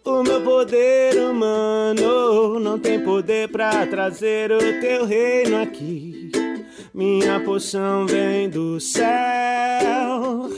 [0.03, 6.31] O meu poder humano não tem poder pra trazer o teu reino aqui.
[6.93, 10.49] Minha poção vem do céu.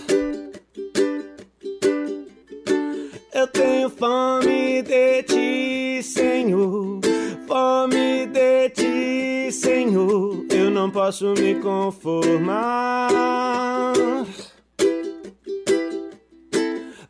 [3.34, 7.02] Eu tenho fome de ti, Senhor.
[7.48, 10.46] Fome de ti, Senhor.
[10.50, 13.10] Eu não posso me conformar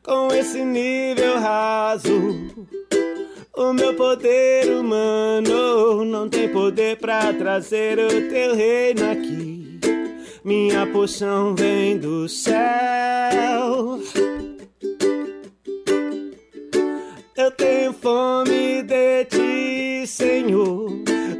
[0.04, 2.36] com esse nível raso.
[3.56, 9.80] O meu poder humano não tem poder pra trazer o teu reino aqui.
[10.44, 14.00] Minha poção vem do céu.
[17.36, 20.90] Eu tenho fome de ti, Senhor.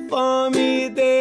[0.10, 1.21] Fome de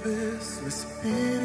[0.00, 1.37] Provês o Espírito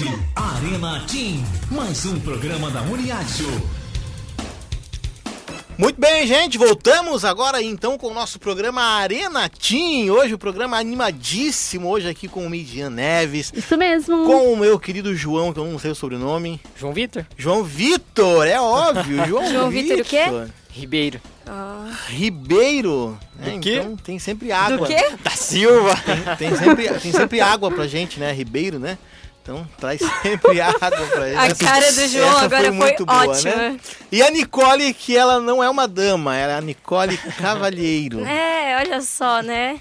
[0.00, 1.42] Arena Team,
[1.72, 3.48] mais um programa da Uniádio.
[5.76, 10.14] Muito bem, gente, voltamos agora então com o nosso programa Arena Team.
[10.14, 14.24] Hoje o programa animadíssimo, hoje aqui com o Midian Neves, Isso mesmo.
[14.24, 16.60] com o meu querido João, que eu não sei o sobrenome.
[16.76, 20.24] João Vitor João Vitor, é óbvio, João, João Vitor o quê?
[20.70, 21.20] Ribeiro.
[22.06, 23.18] Ribeiro.
[23.36, 23.50] né?
[23.50, 23.80] Do quê?
[23.80, 24.78] Então tem sempre água.
[24.78, 25.16] Do quê?
[25.24, 25.96] Da Silva.
[25.96, 28.30] Tem, tem sempre, tem sempre água pra gente, né?
[28.32, 28.96] Ribeiro, né?
[29.48, 31.64] Então traz sempre água pra gente.
[31.64, 33.56] A cara do João Essa agora foi, muito boa, ótima.
[33.56, 33.80] né?
[34.12, 38.18] E a Nicole, que ela não é uma dama, ela é a Nicole Cavalheiro.
[38.28, 39.80] É, olha só, né?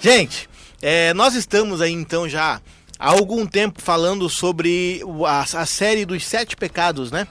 [0.00, 0.48] Gente,
[0.80, 2.60] é, nós estamos aí então já
[2.98, 7.26] há algum tempo falando sobre a, a série dos sete pecados, né?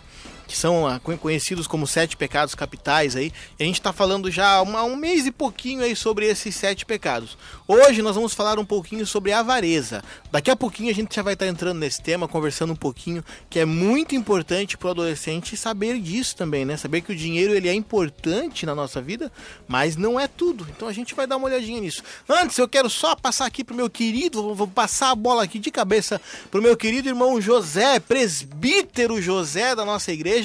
[0.51, 3.31] Que são ah, conhe- conhecidos como sete pecados capitais aí.
[3.57, 7.37] A gente está falando já há um mês e pouquinho aí sobre esses sete pecados.
[7.65, 10.03] Hoje nós vamos falar um pouquinho sobre avareza.
[10.29, 13.59] Daqui a pouquinho a gente já vai estar entrando nesse tema, conversando um pouquinho, que
[13.59, 16.75] é muito importante para o adolescente saber disso também, né?
[16.75, 19.31] Saber que o dinheiro ele é importante na nossa vida,
[19.69, 20.67] mas não é tudo.
[20.75, 22.03] Então a gente vai dar uma olhadinha nisso.
[22.27, 25.71] Antes eu quero só passar aqui pro meu querido, vou passar a bola aqui de
[25.71, 26.19] cabeça
[26.51, 30.40] pro meu querido irmão José, presbítero José da nossa igreja,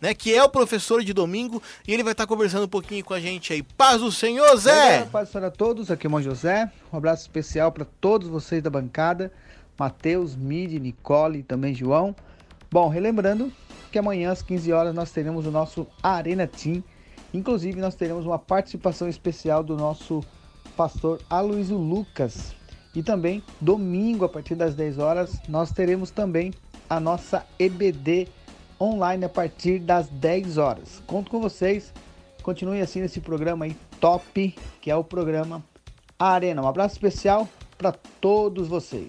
[0.00, 0.14] né?
[0.14, 3.20] Que é o professor de domingo e ele vai estar conversando um pouquinho com a
[3.20, 3.62] gente aí.
[3.62, 4.98] Paz do Senhor, Zé!
[4.98, 6.70] Olá, paz para todos, aqui é o irmão José.
[6.92, 9.32] Um abraço especial para todos vocês da bancada,
[9.78, 12.14] Matheus, Midi, Nicole e também João.
[12.70, 13.52] Bom, relembrando
[13.90, 16.82] que amanhã às 15 horas nós teremos o nosso Arena Team.
[17.32, 20.22] Inclusive nós teremos uma participação especial do nosso
[20.76, 22.54] pastor Aloysio Lucas.
[22.94, 26.52] E também domingo a partir das 10 horas nós teremos também
[26.88, 28.28] a nossa EBD
[28.80, 31.02] online a partir das 10 horas.
[31.06, 31.92] Conto com vocês.
[32.42, 35.62] Continue assim nesse programa aí top, que é o programa
[36.18, 36.62] Arena.
[36.62, 39.08] Um abraço especial para todos vocês.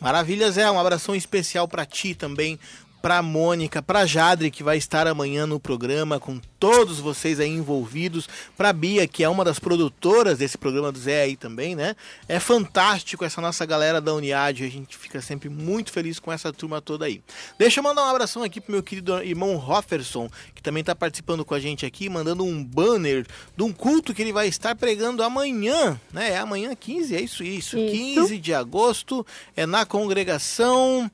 [0.00, 0.68] Maravilha, Zé.
[0.68, 2.58] Um abração especial pra ti também,
[3.02, 8.28] pra Mônica, pra Jadre, que vai estar amanhã no programa com todos vocês aí envolvidos,
[8.56, 11.96] pra Bia, que é uma das produtoras desse programa do Zé aí também, né?
[12.28, 16.52] É fantástico essa nossa galera da Uniad, a gente fica sempre muito feliz com essa
[16.52, 17.20] turma toda aí.
[17.58, 21.44] Deixa eu mandar um abração aqui pro meu querido irmão Hofferson, que também tá participando
[21.44, 23.26] com a gente aqui, mandando um banner
[23.56, 26.30] de um culto que ele vai estar pregando amanhã, né?
[26.30, 27.76] É amanhã 15, é isso, isso.
[27.76, 28.20] Isso.
[28.20, 29.26] 15 de agosto,
[29.56, 31.10] é na congregação.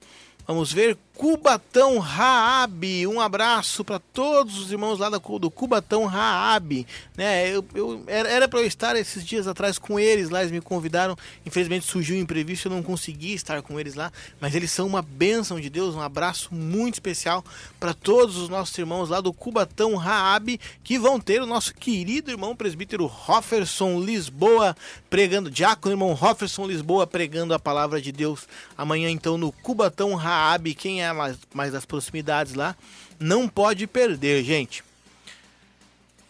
[0.47, 3.05] Vamos ver, Cubatão Raab.
[3.09, 6.87] Um abraço para todos os irmãos lá do Cubatão Raab.
[7.16, 10.61] Né, eu, eu, era para eu estar esses dias atrás com eles lá, eles me
[10.61, 11.19] convidaram.
[11.45, 14.12] Infelizmente surgiu um imprevisto, eu não consegui estar com eles lá.
[14.41, 15.97] Mas eles são uma bênção de Deus.
[15.97, 17.45] Um abraço muito especial
[17.81, 22.31] para todos os nossos irmãos lá do Cubatão Raab, que vão ter o nosso querido
[22.31, 24.77] irmão presbítero Hofferson Lisboa
[25.11, 28.47] pregando, diácono irmão Hofferson Lisboa pregando a palavra de Deus
[28.77, 30.73] amanhã então no Cubatão Raab.
[30.77, 32.76] Quem é mais, mais das proximidades lá,
[33.18, 34.82] não pode perder, gente.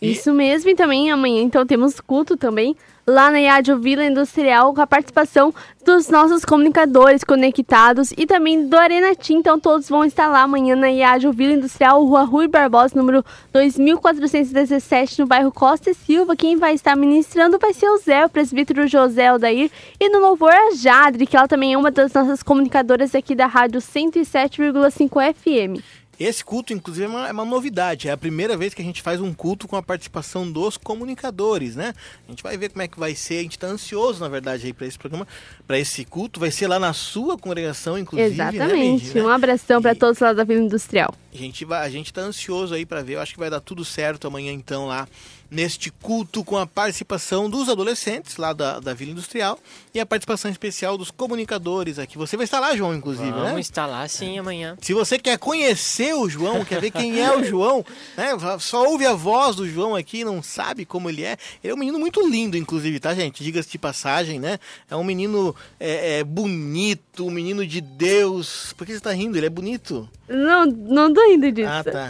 [0.00, 2.76] Isso mesmo, e também amanhã então temos culto também
[3.08, 8.76] lá na Rádio Vila Industrial com a participação dos nossos comunicadores conectados e também do
[8.76, 9.40] Arena Team.
[9.40, 15.20] Então todos vão estar lá amanhã na Rádio Vila Industrial, Rua Rui Barbosa, número 2417,
[15.20, 16.36] no bairro Costa e Silva.
[16.36, 20.52] Quem vai estar ministrando vai ser o Zé, o presbítero José Aldair, e no louvor
[20.52, 25.82] a Jadre, que ela também é uma das nossas comunicadoras aqui da Rádio 107,5 FM.
[26.18, 28.08] Esse culto, inclusive, é uma, é uma novidade.
[28.08, 31.76] É a primeira vez que a gente faz um culto com a participação dos comunicadores,
[31.76, 31.94] né?
[32.26, 33.38] A gente vai ver como é que vai ser.
[33.38, 35.28] A gente está ansioso, na verdade, aí para esse programa,
[35.66, 36.40] para esse culto.
[36.40, 38.36] Vai ser lá na sua congregação, inclusive.
[38.36, 39.04] Né, Exatamente.
[39.04, 39.22] Mindy, né?
[39.22, 41.14] Um abração para todos lá da Vila Industrial.
[41.32, 43.14] A gente, vai, a gente tá ansioso aí para ver.
[43.14, 45.06] Eu acho que vai dar tudo certo amanhã, então, lá
[45.50, 49.58] neste culto com a participação dos adolescentes lá da, da Vila Industrial
[49.94, 52.18] e a participação especial dos comunicadores aqui.
[52.18, 53.60] Você vai estar lá, João, inclusive, Vamos né?
[53.60, 54.76] estar lá sim amanhã.
[54.80, 57.84] Se você quer conhecer o João, quer ver quem é o João,
[58.16, 58.30] né?
[58.60, 61.36] Só ouve a voz do João aqui, não sabe como ele é.
[61.62, 63.42] Ele é um menino muito lindo, inclusive, tá, gente?
[63.42, 64.58] Diga-se de passagem, né?
[64.90, 68.74] É um menino é, é, bonito, um menino de Deus.
[68.76, 69.36] Por que você tá rindo?
[69.36, 70.08] Ele é bonito.
[70.28, 71.70] Não, não tô rindo disso.
[71.70, 72.06] Ah, tá.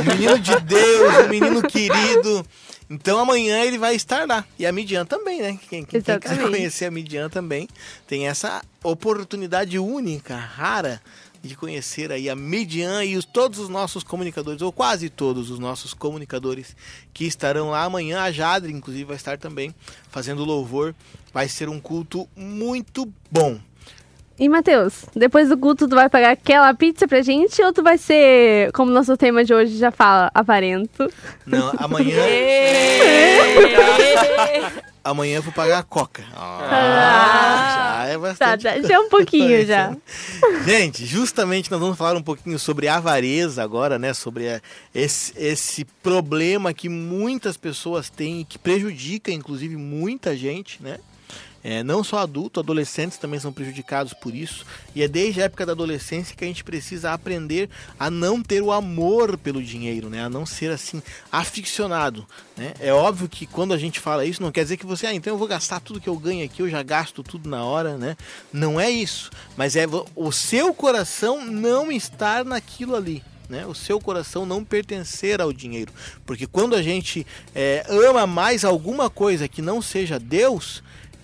[0.00, 2.46] Um menino de Deus, um menino querido.
[2.92, 4.44] Então amanhã ele vai estar lá.
[4.58, 5.58] E a Midian também, né?
[5.70, 7.66] Quem, quem quiser conhecer a Midian também
[8.06, 11.00] tem essa oportunidade única, rara,
[11.42, 15.58] de conhecer aí a Midian e os, todos os nossos comunicadores, ou quase todos os
[15.58, 16.76] nossos comunicadores
[17.14, 18.20] que estarão lá amanhã.
[18.20, 19.74] A Jadre, inclusive, vai estar também
[20.10, 20.94] fazendo louvor.
[21.32, 23.58] Vai ser um culto muito bom.
[24.38, 27.96] E, Matheus, depois do culto, tu vai pagar aquela pizza pra gente ou tu vai
[27.98, 31.08] ser, como nosso tema de hoje já fala, avarento?
[31.46, 32.16] Não, amanhã.
[35.04, 36.22] Amanhã eu vou pagar a coca.
[36.36, 38.62] Ah, já é Tá, bastante.
[38.62, 39.96] tá, já é um pouquinho já.
[40.64, 44.14] Gente, justamente nós vamos falar um pouquinho sobre avareza agora, né?
[44.14, 44.60] Sobre
[44.94, 50.98] esse, esse problema que muitas pessoas têm e que prejudica, inclusive, muita gente, né?
[51.64, 54.66] É, não só adultos, adolescentes também são prejudicados por isso.
[54.94, 58.62] E é desde a época da adolescência que a gente precisa aprender a não ter
[58.62, 60.24] o amor pelo dinheiro, né?
[60.24, 61.00] A não ser assim
[61.30, 62.74] aficionado, né?
[62.80, 65.32] É óbvio que quando a gente fala isso não quer dizer que você, ah, então
[65.32, 68.16] eu vou gastar tudo que eu ganho aqui, eu já gasto tudo na hora, né?
[68.52, 69.86] Não é isso, mas é
[70.16, 73.22] o seu coração não estar naquilo ali.
[73.48, 73.66] Né?
[73.66, 75.92] O seu coração não pertencer ao dinheiro.
[76.24, 80.82] Porque quando a gente é, ama mais alguma coisa que não seja Deus,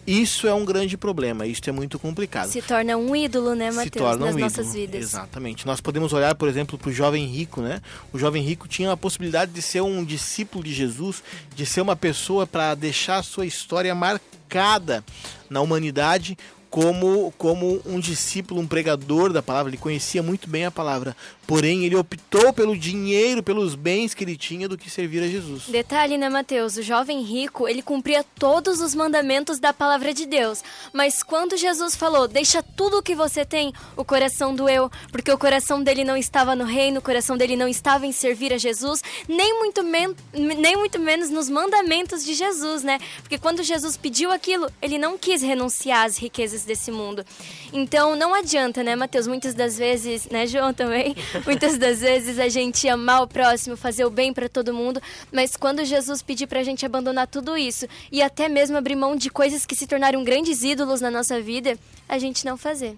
[0.09, 1.46] isso é um grande problema.
[1.46, 4.80] Isso é muito complicado Se torna um ídolo, né, torna nas um nossas ídolo.
[4.80, 5.00] vidas.
[5.02, 5.66] Exatamente.
[5.66, 7.82] Nós podemos olhar, por exemplo, para o jovem rico, né?
[8.11, 11.22] O jovem rico tinha a possibilidade de ser um discípulo de Jesus,
[11.54, 15.04] de ser uma pessoa para deixar a sua história marcada
[15.50, 16.38] na humanidade
[16.70, 19.70] como, como um discípulo, um pregador da palavra.
[19.70, 21.16] Ele conhecia muito bem a palavra.
[21.46, 25.64] Porém, ele optou pelo dinheiro, pelos bens que ele tinha do que servir a Jesus.
[25.68, 26.76] Detalhe, né, Mateus?
[26.76, 30.62] O jovem rico, ele cumpria todos os mandamentos da palavra de Deus.
[30.92, 35.38] Mas quando Jesus falou, deixa tudo o que você tem, o coração doeu, porque o
[35.38, 39.02] coração dele não estava no reino, o coração dele não estava em servir a Jesus,
[39.26, 42.98] nem muito, men nem muito menos nos mandamentos de Jesus, né?
[43.22, 47.24] Porque quando Jesus pediu aquilo, ele não quis renunciar às riquezas desse mundo.
[47.72, 49.26] Então, não adianta, né, Mateus?
[49.26, 51.16] Muitas das vezes, né, João também?
[51.44, 55.00] Muitas das vezes a gente amar o próximo, fazer o bem para todo mundo,
[55.32, 59.30] mas quando Jesus pedir pra gente abandonar tudo isso e até mesmo abrir mão de
[59.30, 61.78] coisas que se tornaram grandes ídolos na nossa vida,
[62.09, 62.96] a gente não fazer.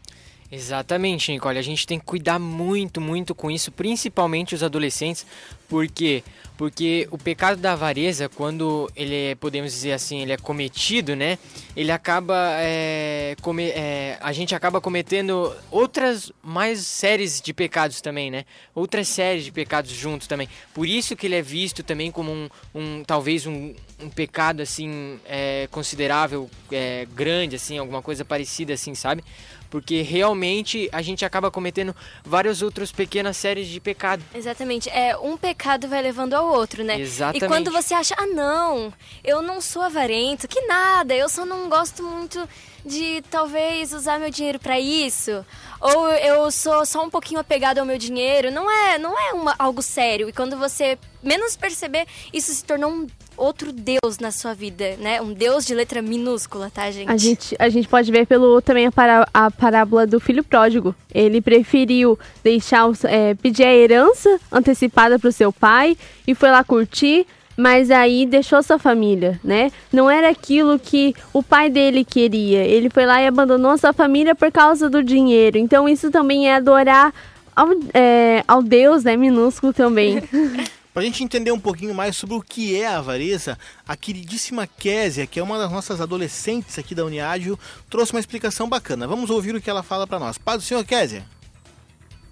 [0.53, 1.59] Exatamente, Nicole.
[1.59, 5.25] A gente tem que cuidar muito, muito com isso, principalmente os adolescentes.
[5.69, 6.25] Por quê?
[6.59, 11.39] Porque o pecado da avareza, quando ele é, podemos dizer assim, ele é cometido, né?
[11.77, 12.35] Ele acaba.
[12.59, 18.45] é, come- é, a gente acaba cometendo outras mais séries de pecados também, né?
[18.75, 20.49] Outras séries de pecados juntos também.
[20.75, 23.73] Por isso que ele é visto também como um, um talvez um,
[24.03, 29.23] um pecado assim é, considerável, é, grande, assim, alguma coisa parecida assim, sabe?
[29.71, 31.95] Porque realmente a gente acaba cometendo
[32.25, 34.23] várias outras pequenas séries de pecado.
[34.35, 34.91] Exatamente.
[34.91, 37.01] É, um pecado vai levando ao outro, né?
[37.01, 37.45] Exatamente.
[37.45, 38.93] E quando você acha, ah, não,
[39.23, 42.49] eu não sou avarento, que nada, eu só não gosto muito
[42.85, 45.45] de talvez usar meu dinheiro pra isso,
[45.81, 49.55] ou eu sou só um pouquinho apegado ao meu dinheiro, não é, não é uma,
[49.59, 50.29] algo sério.
[50.29, 53.07] E quando você menos perceber, isso se tornou um
[53.37, 55.21] outro Deus na sua vida, né?
[55.23, 57.09] Um Deus de letra minúscula, tá, gente?
[57.11, 60.95] A gente, a gente pode ver pelo também a, pará- a parábola do filho pródigo.
[61.15, 66.63] Ele preferiu deixar é, pedir a herança antecipada para o seu pai e foi lá
[66.63, 67.27] curtir,
[67.61, 69.71] mas aí deixou sua família, né?
[69.93, 72.65] Não era aquilo que o pai dele queria.
[72.65, 75.59] Ele foi lá e abandonou sua família por causa do dinheiro.
[75.59, 77.13] Então isso também é adorar
[77.55, 79.15] ao, é, ao Deus, né?
[79.15, 80.23] Minúsculo também.
[80.93, 83.57] Para a gente entender um pouquinho mais sobre o que é a avareza,
[83.87, 87.59] a queridíssima Késia, que é uma das nossas adolescentes aqui da Uniádio,
[87.89, 89.07] trouxe uma explicação bacana.
[89.07, 90.37] Vamos ouvir o que ela fala para nós.
[90.39, 91.25] Paz do Senhor, Késia.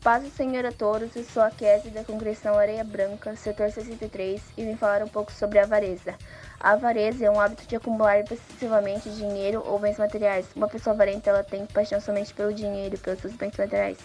[0.03, 4.40] Paz do Senhor a todos, eu sou a Kézia da Congregação Areia Branca, setor 63,
[4.57, 6.14] e vim falar um pouco sobre a avareza.
[6.61, 10.46] A avareza é um hábito de acumular excessivamente dinheiro ou bens materiais.
[10.55, 13.99] Uma pessoa avarenta ela tem paixão somente pelo dinheiro e pelos seus bens materiais.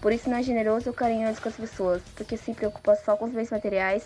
[0.00, 3.24] Por isso não é generoso ou carinhoso com as pessoas, porque se preocupa só com
[3.24, 4.04] os bens materiais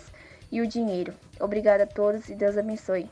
[0.51, 1.13] e o dinheiro.
[1.39, 3.07] Obrigada a todos e Deus abençoe.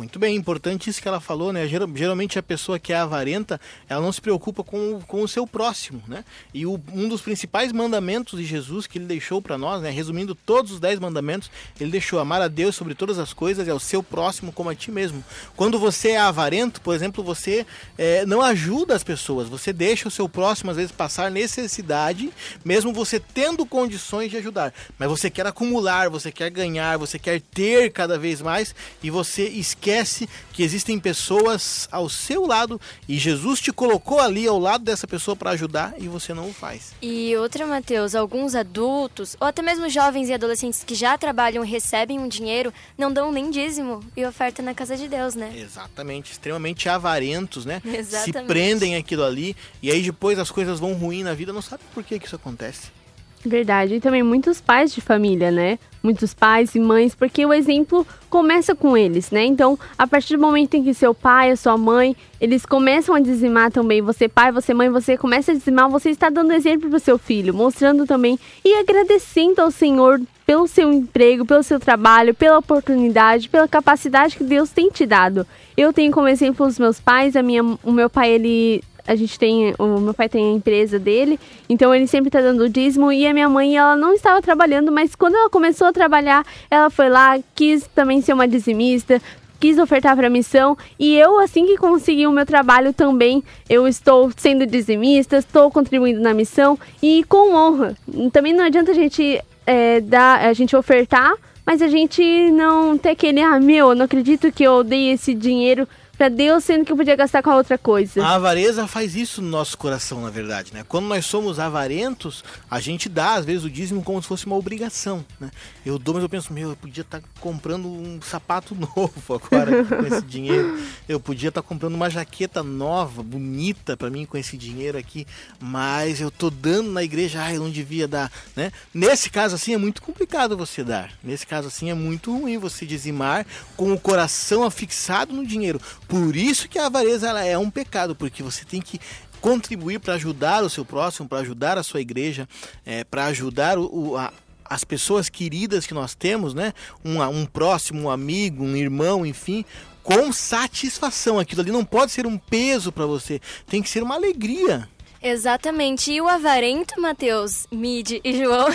[0.00, 1.68] Muito bem, importante isso que ela falou, né?
[1.68, 5.28] Geral- Geralmente a pessoa que é avarenta, ela não se preocupa com, o- com o
[5.28, 6.24] seu próximo, né?
[6.54, 9.90] E o- um dos principais mandamentos de Jesus que ele deixou para nós, né?
[9.90, 13.70] Resumindo todos os dez mandamentos, ele deixou amar a Deus sobre todas as coisas e
[13.70, 15.22] ao seu próximo como a ti mesmo.
[15.54, 17.66] Quando você é avarento, por exemplo, você
[17.98, 22.32] eh, não ajuda as pessoas, você deixa o seu próximo às vezes passar necessidade,
[22.64, 24.72] mesmo você tendo condições de ajudar.
[24.98, 29.46] Mas você quer acumular, você quer ganhar, você quer ter cada vez mais e você
[29.90, 35.06] esquece que existem pessoas ao seu lado e Jesus te colocou ali ao lado dessa
[35.06, 36.92] pessoa para ajudar e você não o faz.
[37.02, 41.68] E outra, Matheus, alguns adultos, ou até mesmo jovens e adolescentes que já trabalham e
[41.68, 45.52] recebem um dinheiro, não dão nem dízimo e oferta na casa de Deus, né?
[45.56, 47.80] Exatamente, extremamente avarentos, né?
[47.84, 48.46] Se Exatamente.
[48.46, 52.04] prendem aquilo ali e aí depois as coisas vão ruim na vida, não sabe por
[52.04, 52.99] que que isso acontece.
[53.44, 53.94] Verdade.
[53.94, 55.78] E também muitos pais de família, né?
[56.02, 59.44] Muitos pais e mães, porque o exemplo começa com eles, né?
[59.44, 63.20] Então, a partir do momento em que seu pai, a sua mãe, eles começam a
[63.20, 66.96] dizimar também, você pai, você mãe, você começa a dizimar, você está dando exemplo para
[66.96, 72.34] o seu filho, mostrando também e agradecendo ao Senhor pelo seu emprego, pelo seu trabalho,
[72.34, 75.46] pela oportunidade, pela capacidade que Deus tem te dado.
[75.76, 79.38] Eu tenho como exemplo os meus pais, a minha, o meu pai, ele a gente
[79.38, 81.38] tem, o meu pai tem a empresa dele,
[81.68, 85.14] então ele sempre tá dando dízimo e a minha mãe, ela não estava trabalhando, mas
[85.14, 89.20] quando ela começou a trabalhar, ela foi lá, quis também ser uma dizimista,
[89.60, 93.86] quis ofertar para a missão e eu assim que consegui o meu trabalho também eu
[93.86, 97.94] estou sendo dizimista estou contribuindo na missão e com honra.
[98.32, 101.34] Também não adianta a gente é, dar a gente ofertar
[101.66, 105.34] mas a gente não ter aquele ah meu eu não acredito que eu dei esse
[105.34, 105.86] dinheiro
[106.20, 109.40] para Deus sendo que eu podia gastar com a outra coisa A avareza faz isso
[109.40, 110.84] no nosso coração, na verdade, né?
[110.86, 114.56] Quando nós somos avarentos, a gente dá, às vezes, o dízimo como se fosse uma
[114.56, 115.50] obrigação, né?
[115.84, 120.06] Eu dou, mas eu penso, meu, eu podia estar comprando um sapato novo agora com
[120.14, 120.78] esse dinheiro.
[121.08, 125.26] Eu podia estar comprando uma jaqueta nova, bonita para mim com esse dinheiro aqui,
[125.58, 128.70] mas eu tô dando na igreja, ah, eu não devia dar, né?
[128.92, 131.12] Nesse caso assim é muito complicado você dar.
[131.24, 135.80] Nesse caso assim é muito ruim você dizimar com o coração afixado no dinheiro.
[136.10, 139.00] Por isso que a avareza ela é um pecado, porque você tem que
[139.40, 142.48] contribuir para ajudar o seu próximo, para ajudar a sua igreja,
[142.84, 144.32] é, para ajudar o, a-
[144.64, 146.72] as pessoas queridas que nós temos, né?
[147.04, 149.64] Um, um próximo, um amigo, um irmão, enfim,
[150.02, 151.38] com satisfação.
[151.38, 154.88] Aquilo ali não pode ser um peso para você, tem que ser uma alegria.
[155.22, 156.10] Exatamente.
[156.10, 158.68] E o avarento, Mateus, Mid e João,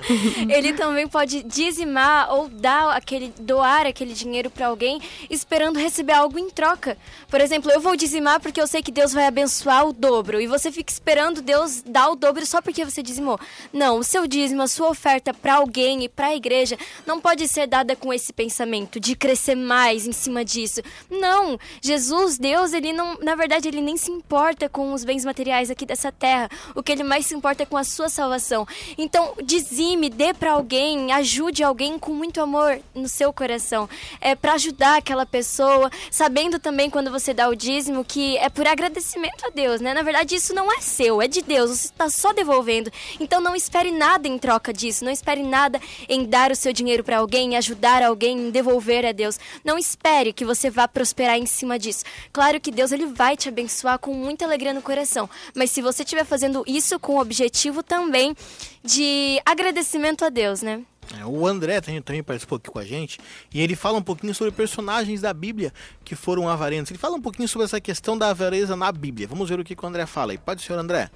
[0.48, 4.98] ele também pode dizimar ou dar aquele, doar aquele dinheiro para alguém
[5.28, 6.96] esperando receber algo em troca.
[7.28, 10.46] Por exemplo, eu vou dizimar porque eu sei que Deus vai abençoar o dobro e
[10.46, 13.38] você fica esperando Deus dar o dobro só porque você dizimou.
[13.70, 17.46] Não, o seu dízimo, a sua oferta para alguém e para a igreja não pode
[17.46, 20.80] ser dada com esse pensamento de crescer mais em cima disso.
[21.10, 25.70] Não, Jesus, Deus, ele não, na verdade, ele nem se importa com os bens materiais
[25.70, 26.48] aqui dessa terra.
[26.74, 28.66] O que ele mais se importa é com a sua salvação.
[28.96, 33.88] Então, dizime, dê para alguém, ajude alguém com muito amor no seu coração.
[34.20, 38.68] É para ajudar aquela pessoa, sabendo também quando você dá o dízimo que é por
[38.68, 39.92] agradecimento a Deus, né?
[39.92, 41.70] Na verdade, isso não é seu, é de Deus.
[41.70, 42.90] Você está só devolvendo.
[43.18, 45.04] Então, não espere nada em troca disso.
[45.04, 49.12] Não espere nada em dar o seu dinheiro para alguém, ajudar alguém, em devolver a
[49.12, 49.40] Deus.
[49.64, 52.04] Não espere que você vá prosperar em cima disso.
[52.32, 56.02] Claro que Deus ele vai te abençoar com muita alegria no coração, mas se você
[56.02, 58.34] estiver fazendo isso com o objetivo também
[58.82, 60.82] de agradecimento a Deus, né?
[61.18, 63.18] É, o André também, também participou aqui com a gente
[63.52, 65.72] e ele fala um pouquinho sobre personagens da Bíblia
[66.04, 66.90] que foram avarentos.
[66.90, 69.26] Ele fala um pouquinho sobre essa questão da avareza na Bíblia.
[69.26, 70.38] Vamos ver o que, que o André fala aí.
[70.38, 71.10] Pode, senhor André?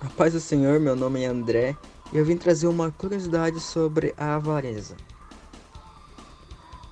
[0.00, 1.74] A paz do Senhor, meu nome é André
[2.12, 4.96] e eu vim trazer uma curiosidade sobre a avareza.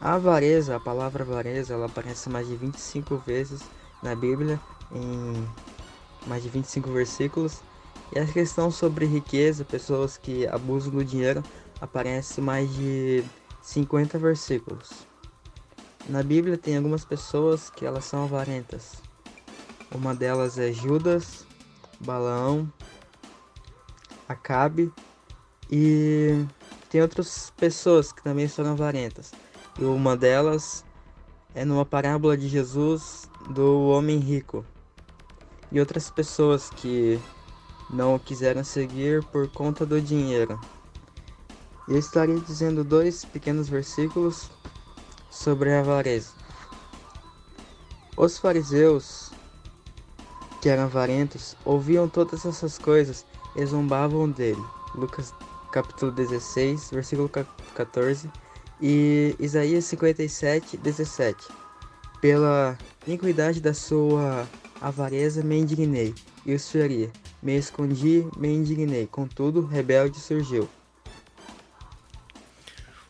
[0.00, 3.60] A avareza, a palavra avareza, ela aparece mais de 25 vezes
[4.02, 4.58] na Bíblia,
[4.90, 5.46] em
[6.26, 7.60] mais de 25 versículos.
[8.14, 11.42] E a questão sobre riqueza, pessoas que abusam do dinheiro,
[11.80, 13.24] aparece mais de
[13.62, 15.06] 50 versículos.
[16.08, 19.00] Na Bíblia tem algumas pessoas que elas são avarentas.
[19.94, 21.46] Uma delas é Judas,
[22.00, 22.70] Balaão,
[24.28, 24.92] Acabe
[25.70, 26.44] e
[26.88, 29.32] tem outras pessoas que também são avarentas.
[29.78, 30.84] E uma delas
[31.54, 34.64] é numa parábola de Jesus do homem rico.
[35.72, 37.18] E outras pessoas que
[37.90, 40.60] não quiseram seguir por conta do dinheiro.
[41.88, 44.50] Eu estarei dizendo dois pequenos versículos
[45.30, 46.30] sobre a avareza.
[48.16, 49.32] Os fariseus,
[50.60, 54.62] que eram avarentos, ouviam todas essas coisas e zombavam dele.
[54.94, 55.34] Lucas
[55.72, 57.30] capítulo 16, versículo
[57.74, 58.30] 14
[58.80, 61.48] e Isaías 57, 17.
[62.20, 64.46] Pela iniquidade da sua
[64.82, 66.12] avareza me indignei
[66.44, 67.08] e os feri.
[67.40, 69.06] Me escondi, me indignei.
[69.06, 70.68] Contudo, rebelde surgiu.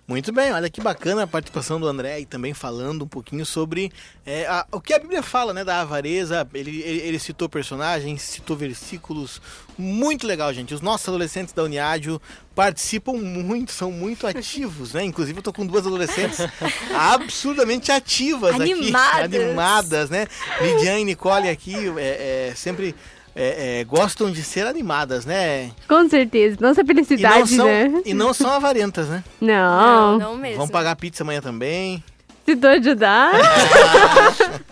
[0.07, 3.91] Muito bem, olha que bacana a participação do André e também falando um pouquinho sobre
[4.27, 6.47] é, a- o que a Bíblia fala né, da avareza.
[6.53, 9.41] Ele, ele, ele citou personagens, citou versículos.
[9.79, 10.75] Muito legal, gente.
[10.75, 12.21] Os nossos adolescentes da Uniádio
[12.55, 15.05] participam muito, são muito ativos, né?
[15.05, 16.39] Inclusive, eu tô com duas adolescentes
[16.95, 19.25] absurdamente ativas Animadas.
[19.25, 19.37] aqui.
[19.45, 20.27] Animadas, né?
[20.61, 22.95] Lidiane e Nicole aqui é, é, sempre
[23.35, 25.70] é, é, gostam de ser animadas, né?
[25.89, 26.57] Com certeza.
[26.61, 28.03] Nossa E não, felicidade, são, né?
[28.05, 29.24] e não são avarentas, né?
[29.41, 30.18] Não.
[30.18, 30.59] não mesmo.
[30.59, 32.03] Vamos pagar pizza amanhã também.
[32.45, 33.33] Se tu ajudar.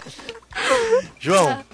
[1.18, 1.64] João,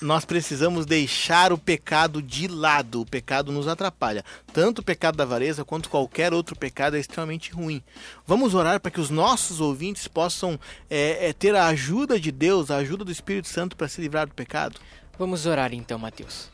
[0.00, 3.00] nós precisamos deixar o pecado de lado.
[3.00, 4.24] O pecado nos atrapalha.
[4.52, 7.82] Tanto o pecado da avareza quanto qualquer outro pecado é extremamente ruim.
[8.26, 12.70] Vamos orar para que os nossos ouvintes possam é, é, ter a ajuda de Deus,
[12.70, 14.78] a ajuda do Espírito Santo para se livrar do pecado.
[15.18, 16.50] Vamos orar então, Mateus.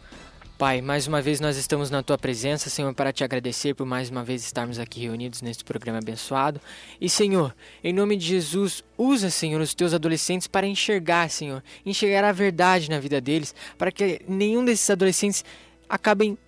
[0.57, 4.09] Pai, mais uma vez nós estamos na tua presença, Senhor, para te agradecer por mais
[4.09, 6.61] uma vez estarmos aqui reunidos neste programa abençoado.
[7.01, 7.53] E, Senhor,
[7.83, 12.89] em nome de Jesus, usa, Senhor, os teus adolescentes para enxergar, Senhor, enxergar a verdade
[12.89, 15.45] na vida deles, para que nenhum desses adolescentes
[15.89, 16.39] acabem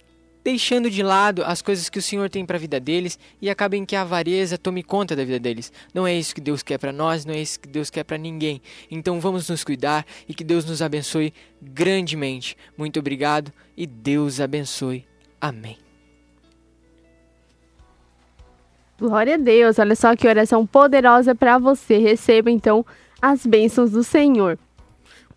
[0.45, 3.86] deixando de lado as coisas que o Senhor tem para a vida deles e acabem
[3.86, 5.72] que a avareza tome conta da vida deles.
[5.95, 8.18] Não é isso que Deus quer para nós, não é isso que Deus quer para
[8.18, 8.61] ninguém.
[8.90, 11.32] Então vamos nos cuidar e que Deus nos abençoe
[11.62, 12.57] grandemente.
[12.76, 15.07] Muito obrigado e Deus abençoe.
[15.40, 15.78] Amém.
[18.99, 21.99] Glória a Deus, olha só que oração poderosa para você.
[21.99, 22.84] Receba então
[23.20, 24.59] as bênçãos do Senhor.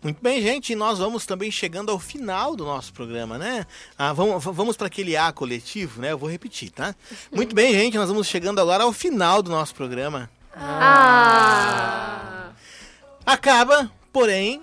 [0.02, 3.66] Muito bem, gente, e nós vamos também chegando ao final do nosso programa, né?
[3.98, 6.12] Ah, vamos vamos para aquele A coletivo, né?
[6.12, 6.94] Eu vou repetir, tá?
[7.34, 10.30] Muito bem, gente, nós vamos chegando agora ao final do nosso programa.
[10.54, 12.50] Ah!
[13.26, 14.62] Acaba, porém,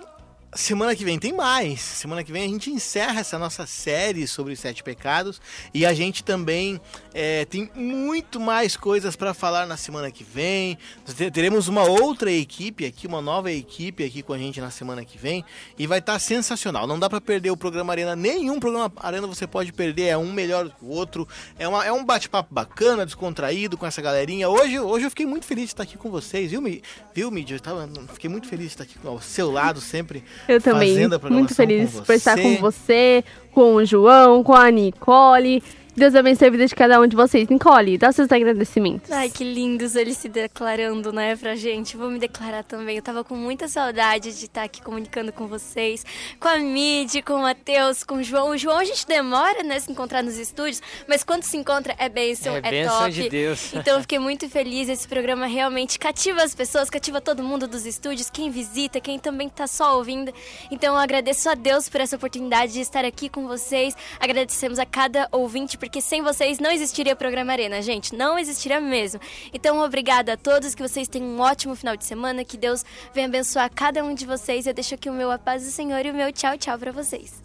[0.56, 1.80] semana que vem tem mais.
[1.80, 5.40] Semana que vem a gente encerra essa nossa série sobre os sete pecados
[5.72, 6.80] e a gente também
[7.14, 10.78] é, tem muito mais coisas para falar na semana que vem.
[11.04, 15.04] Te- Teremos uma outra equipe aqui, uma nova equipe aqui com a gente na semana
[15.04, 15.44] que vem
[15.78, 16.86] e vai estar sensacional.
[16.86, 20.04] Não dá para perder o programa Arena, nenhum programa Arena você pode perder.
[20.04, 21.28] É um melhor que o outro.
[21.58, 24.48] É, uma, é um bate-papo bacana, descontraído com essa galerinha.
[24.48, 26.82] Hoje, hoje eu fiquei muito feliz de estar aqui com vocês, viu, Mi-
[27.14, 27.56] viu Mídia?
[27.56, 30.24] Eu tava, fiquei muito feliz de estar aqui ao seu lado sempre.
[30.48, 30.96] Eu também,
[31.30, 35.62] muito feliz por estar com você, com o João, com a Nicole.
[35.96, 37.48] Deus abençoe a vida de cada um de vocês.
[37.48, 39.10] Nicole, dá seus agradecimentos.
[39.10, 41.96] Ai, que lindos eles se declarando, né, pra gente.
[41.96, 42.96] Vou me declarar também.
[42.96, 46.04] Eu tava com muita saudade de estar aqui comunicando com vocês,
[46.38, 48.50] com a Mid, com o Matheus, com o João.
[48.50, 52.10] O João a gente demora, né, se encontrar nos estúdios, mas quando se encontra é
[52.10, 53.12] bênção, É é, bênção top.
[53.12, 53.72] de Deus.
[53.72, 54.90] Então eu fiquei muito feliz.
[54.90, 59.48] Esse programa realmente cativa as pessoas, cativa todo mundo dos estúdios, quem visita, quem também
[59.48, 60.30] tá só ouvindo.
[60.70, 63.96] Então eu agradeço a Deus por essa oportunidade de estar aqui com vocês.
[64.20, 68.12] Agradecemos a cada ouvinte, porque sem vocês não existiria programa Arena, gente.
[68.12, 69.20] Não existiria mesmo.
[69.54, 72.84] Então obrigada a todos, que vocês tenham um ótimo final de semana, que Deus
[73.14, 74.66] venha abençoar cada um de vocês.
[74.66, 76.90] Eu deixo aqui o meu a paz do Senhor e o meu tchau, tchau pra
[76.90, 77.40] vocês.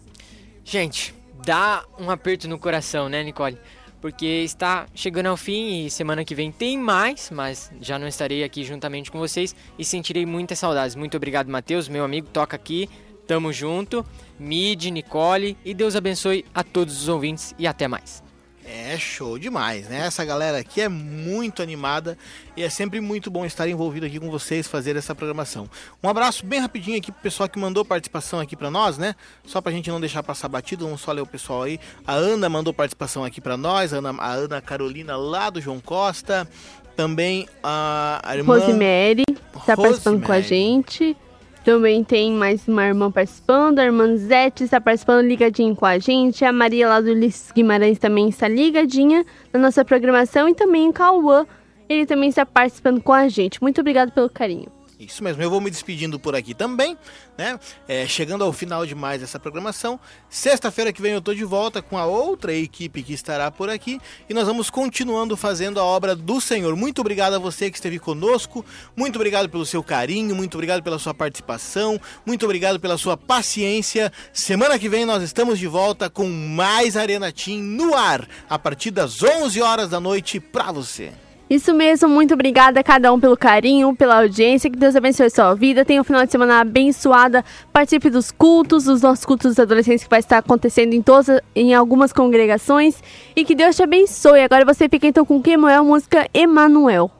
[0.64, 1.14] Gente,
[1.44, 3.56] dá um aperto no coração, né, Nicole?
[4.00, 8.42] Porque está chegando ao fim e semana que vem tem mais, mas já não estarei
[8.42, 10.96] aqui juntamente com vocês e sentirei muitas saudades.
[10.96, 12.90] Muito obrigado, Matheus, meu amigo, toca aqui.
[13.24, 14.04] Tamo junto.
[14.36, 18.31] Mid, Nicole e Deus abençoe a todos os ouvintes e até mais.
[18.74, 20.06] É show demais, né?
[20.06, 22.16] Essa galera aqui é muito animada
[22.56, 25.68] e é sempre muito bom estar envolvido aqui com vocês, fazer essa programação.
[26.02, 29.14] Um abraço bem rapidinho aqui pro pessoal que mandou participação aqui pra nós, né?
[29.44, 31.78] Só pra gente não deixar passar batido, vamos só ler o pessoal aí.
[32.06, 35.78] A Ana mandou participação aqui pra nós, a Ana, a Ana Carolina lá do João
[35.78, 36.48] Costa.
[36.96, 40.48] Também a, a irmã Rosemary está participando com a Rosemary.
[40.48, 41.16] gente.
[41.64, 43.78] Também tem mais uma irmã participando.
[43.78, 46.44] A irmã Zete está participando ligadinho com a gente.
[46.44, 50.48] A Maria lá do Ulisses Guimarães também está ligadinha na nossa programação.
[50.48, 51.46] E também o Cauã,
[51.88, 53.62] ele também está participando com a gente.
[53.62, 54.81] Muito obrigado pelo carinho.
[55.04, 56.96] Isso mesmo, eu vou me despedindo por aqui também,
[57.36, 57.58] né?
[57.88, 59.98] É, chegando ao final de mais essa programação.
[60.30, 64.00] Sexta-feira que vem eu tô de volta com a outra equipe que estará por aqui
[64.28, 66.76] e nós vamos continuando fazendo a obra do Senhor.
[66.76, 68.64] Muito obrigado a você que esteve conosco,
[68.96, 74.12] muito obrigado pelo seu carinho, muito obrigado pela sua participação, muito obrigado pela sua paciência.
[74.32, 78.92] Semana que vem nós estamos de volta com mais Arena Team no ar, a partir
[78.92, 81.12] das 11 horas da noite para você.
[81.52, 84.70] Isso mesmo, muito obrigada a cada um pelo carinho, pela audiência.
[84.70, 85.84] Que Deus abençoe a sua vida.
[85.84, 87.44] Tenha um final de semana abençoada.
[87.70, 91.74] Participe dos cultos, dos nossos cultos dos adolescentes que vai estar acontecendo em todas, em
[91.74, 93.02] algumas congregações.
[93.36, 94.40] E que Deus te abençoe.
[94.40, 97.10] Agora você fica então com quem é música Emanuel.